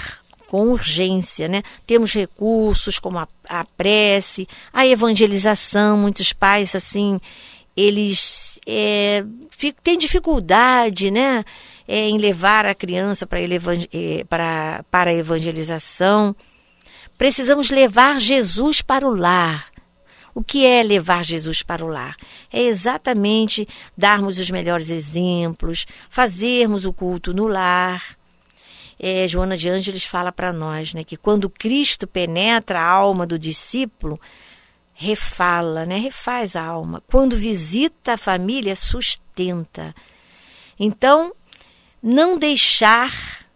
com 0.48 0.68
urgência, 0.68 1.48
né? 1.48 1.62
Temos 1.86 2.12
recursos 2.12 2.98
como 2.98 3.18
a, 3.18 3.28
a 3.48 3.64
prece, 3.64 4.48
a 4.72 4.86
evangelização, 4.86 5.96
muitos 5.96 6.32
pais 6.32 6.74
assim, 6.74 7.20
eles 7.76 8.60
é, 8.66 9.24
têm 9.82 9.96
dificuldade, 9.96 11.10
né? 11.10 11.44
É, 11.86 12.08
em 12.08 12.18
levar 12.18 12.66
a 12.66 12.74
criança 12.74 13.26
para, 13.26 13.38
é, 13.40 14.24
para, 14.28 14.84
para 14.90 15.10
a 15.10 15.14
evangelização. 15.14 16.34
Precisamos 17.16 17.70
levar 17.70 18.18
Jesus 18.18 18.82
para 18.82 19.06
o 19.06 19.14
lar. 19.14 19.73
O 20.34 20.42
que 20.42 20.66
é 20.66 20.82
levar 20.82 21.24
Jesus 21.24 21.62
para 21.62 21.84
o 21.84 21.88
lar? 21.88 22.16
É 22.52 22.60
exatamente 22.60 23.68
darmos 23.96 24.38
os 24.38 24.50
melhores 24.50 24.90
exemplos, 24.90 25.86
fazermos 26.10 26.84
o 26.84 26.92
culto 26.92 27.32
no 27.32 27.46
lar. 27.46 28.16
É, 28.98 29.28
Joana 29.28 29.56
de 29.56 29.68
Ângeles 29.68 30.04
fala 30.04 30.32
para 30.32 30.52
nós 30.52 30.92
né, 30.92 31.04
que 31.04 31.16
quando 31.16 31.48
Cristo 31.48 32.06
penetra 32.06 32.80
a 32.80 32.88
alma 32.88 33.24
do 33.24 33.38
discípulo, 33.38 34.20
refala, 34.92 35.86
né, 35.86 35.98
refaz 35.98 36.56
a 36.56 36.64
alma. 36.64 37.00
Quando 37.06 37.36
visita 37.36 38.14
a 38.14 38.16
família, 38.16 38.74
sustenta. 38.74 39.94
Então, 40.78 41.32
não 42.02 42.36
deixar, 42.36 43.46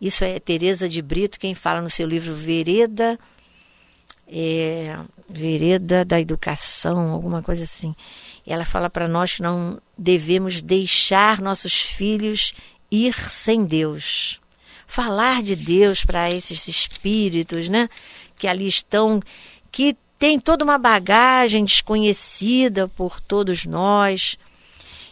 isso 0.00 0.24
é 0.24 0.40
Teresa 0.40 0.88
de 0.88 1.00
Brito 1.00 1.38
quem 1.38 1.54
fala 1.54 1.80
no 1.80 1.90
seu 1.90 2.06
livro 2.06 2.34
Vereda 2.34 3.16
é, 4.26 4.98
vereda 5.28 6.04
da 6.04 6.20
educação, 6.20 7.10
alguma 7.10 7.42
coisa 7.42 7.64
assim. 7.64 7.94
Ela 8.46 8.64
fala 8.64 8.88
para 8.88 9.08
nós 9.08 9.34
que 9.34 9.42
não 9.42 9.80
devemos 9.96 10.62
deixar 10.62 11.40
nossos 11.40 11.80
filhos 11.80 12.54
ir 12.90 13.14
sem 13.30 13.64
Deus. 13.64 14.40
Falar 14.86 15.42
de 15.42 15.56
Deus 15.56 16.04
para 16.04 16.30
esses 16.30 16.68
espíritos, 16.68 17.68
né, 17.68 17.88
que 18.38 18.46
ali 18.46 18.66
estão, 18.66 19.20
que 19.72 19.96
tem 20.18 20.38
toda 20.38 20.64
uma 20.64 20.78
bagagem 20.78 21.64
desconhecida 21.64 22.88
por 22.88 23.20
todos 23.20 23.66
nós. 23.66 24.38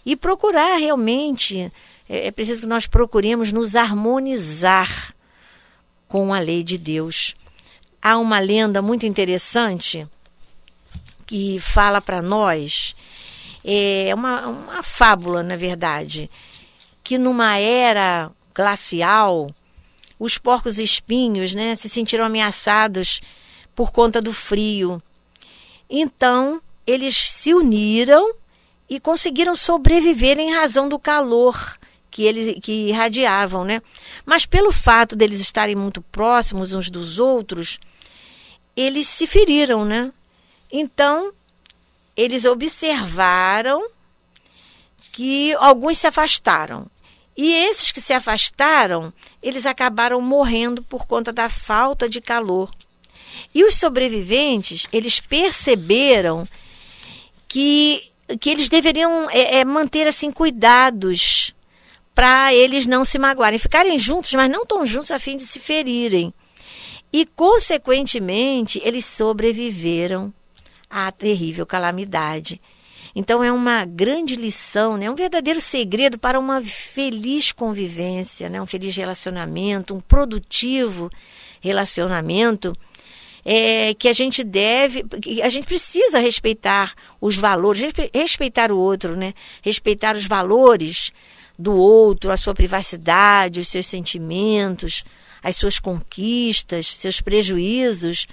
E 0.07 0.15
procurar 0.15 0.77
realmente, 0.77 1.73
é, 2.09 2.29
é 2.29 2.31
preciso 2.31 2.63
que 2.63 2.69
nós 2.69 2.87
procuremos 2.87 3.53
nos 3.53 3.75
harmonizar 3.75 5.15
com 6.07 6.33
a 6.33 6.39
lei 6.39 6.63
de 6.63 6.79
Deus 6.79 7.35
há 8.05 8.19
uma 8.19 8.39
lenda 8.39 8.83
muito 8.83 9.07
interessante 9.07 10.07
que 11.25 11.59
fala 11.59 12.03
para 12.03 12.21
nós, 12.21 12.95
é 13.65 14.15
uma, 14.15 14.47
uma 14.47 14.83
fábula, 14.83 15.43
na 15.43 15.57
verdade, 15.57 16.31
que 17.03 17.17
numa 17.17 17.57
era 17.57 18.31
glacial, 18.55 19.51
os 20.21 20.37
porcos 20.37 20.79
espinhos 20.79 21.55
né, 21.55 21.75
se 21.75 21.89
sentiram 21.89 22.27
ameaçados 22.27 23.23
por 23.75 23.91
conta 23.91 24.21
do 24.21 24.35
frio. 24.35 25.03
Então, 25.89 26.61
eles 26.87 27.17
se 27.17 27.55
uniram 27.55 28.35
e 28.89 29.01
conseguiram 29.01 29.57
sobreviver 29.57 30.39
em 30.39 30.53
razão 30.53 30.91
do 30.91 30.99
calor 30.99 31.79
que 32.11 32.23
eles 32.23 32.61
que 32.63 32.91
irradiavam, 32.91 33.65
né? 33.65 33.83
Mas 34.25 34.47
pelo 34.47 34.71
fato 34.71 35.17
deles 35.17 35.41
estarem 35.41 35.75
muito 35.75 36.01
próximos 36.01 36.73
uns 36.73 36.89
dos 36.89 37.19
outros, 37.19 37.81
eles 38.77 39.07
se 39.07 39.27
feriram, 39.27 39.85
né? 39.85 40.13
Então, 40.71 41.33
eles 42.17 42.45
observaram 42.45 43.89
que 45.13 45.55
alguns 45.55 45.99
se 45.99 46.07
afastaram. 46.07 46.87
E 47.37 47.53
esses 47.53 47.91
que 47.91 48.01
se 48.01 48.13
afastaram, 48.13 49.13
eles 49.43 49.67
acabaram 49.67 50.21
morrendo 50.21 50.83
por 50.83 51.07
conta 51.07 51.33
da 51.33 51.49
falta 51.49 52.09
de 52.09 52.21
calor. 52.21 52.71
E 53.55 53.65
os 53.65 53.75
sobreviventes, 53.75 54.87
eles 54.93 55.19
perceberam 55.19 56.47
que, 57.49 58.03
que 58.41 58.51
eles 58.51 58.69
deveriam 58.69 59.29
é, 59.31 59.59
é, 59.59 59.65
manter 59.65 60.07
assim 60.07 60.31
cuidados 60.31 61.53
para 62.15 62.55
eles 62.55 62.87
não 62.87 63.05
se 63.05 63.19
magoarem, 63.19 63.59
ficarem 63.59 63.99
juntos, 63.99 64.33
mas 64.35 64.51
não 64.51 64.65
tão 64.65 64.87
juntos 64.87 65.11
a 65.11 65.19
fim 65.19 65.37
de 65.37 65.43
se 65.43 65.59
ferirem. 65.59 66.33
E, 67.15 67.25
consequentemente, 67.25 68.83
eles 68.85 69.05
sobreviveram 69.05 70.35
à 70.91 71.13
terrível 71.13 71.65
calamidade. 71.65 72.61
Então, 73.15 73.45
é 73.45 73.53
uma 73.53 73.85
grande 73.85 74.35
lição, 74.35 74.97
né? 74.97 75.09
um 75.09 75.15
verdadeiro 75.15 75.61
segredo 75.61 76.19
para 76.19 76.41
uma 76.41 76.61
feliz 76.61 77.53
convivência, 77.53 78.49
né? 78.49 78.61
um 78.61 78.67
feliz 78.67 78.97
relacionamento, 78.97 79.95
um 79.95 80.01
produtivo 80.01 81.09
relacionamento. 81.61 82.77
É, 83.45 83.95
que 83.95 84.09
a 84.09 84.13
gente 84.13 84.43
deve, 84.43 85.05
a 85.41 85.49
gente 85.51 85.67
precisa 85.67 86.19
respeitar 86.19 86.95
os 87.21 87.37
valores, 87.37 87.93
respeitar 88.13 88.73
o 88.73 88.79
outro, 88.79 89.15
né? 89.15 89.35
Respeitar 89.61 90.17
os 90.17 90.25
valores 90.25 91.13
do 91.59 91.77
outro, 91.77 92.33
a 92.33 92.39
sua 92.39 92.55
privacidade, 92.55 93.61
os 93.61 93.69
seus 93.69 93.87
sentimentos, 93.87 95.05
as 95.45 95.57
suas 95.57 95.79
conquistas, 95.79 96.87
seus 96.87 97.21
prejuízos, 97.21 98.27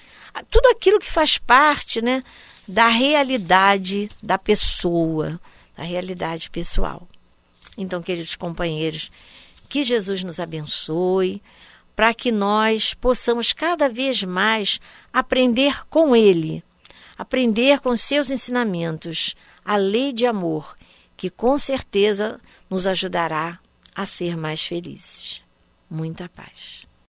tudo 0.49 0.67
aquilo 0.67 0.97
que 0.97 1.11
faz 1.11 1.37
parte 1.37 2.01
né, 2.01 2.23
da 2.65 2.87
realidade 2.87 4.09
da 4.23 4.37
pessoa, 4.37 5.37
da 5.75 5.83
realidade 5.83 6.49
pessoal. 6.49 7.05
Então, 7.77 8.01
queridos 8.01 8.37
companheiros, 8.37 9.11
que 9.67 9.83
Jesus 9.83 10.23
nos 10.23 10.39
abençoe, 10.39 11.41
para 11.97 12.13
que 12.13 12.31
nós 12.31 12.93
possamos 12.93 13.51
cada 13.51 13.89
vez 13.89 14.23
mais 14.23 14.79
aprender 15.11 15.85
com 15.89 16.15
Ele, 16.15 16.63
aprender 17.17 17.81
com 17.81 17.95
seus 17.97 18.29
ensinamentos, 18.29 19.35
a 19.65 19.75
lei 19.75 20.13
de 20.13 20.25
amor, 20.25 20.77
que 21.17 21.29
com 21.29 21.57
certeza 21.57 22.39
nos 22.69 22.87
ajudará 22.87 23.59
a 23.93 24.05
ser 24.05 24.37
mais 24.37 24.63
felizes. 24.63 25.41
Muita 25.89 26.29
paz. 26.29 26.89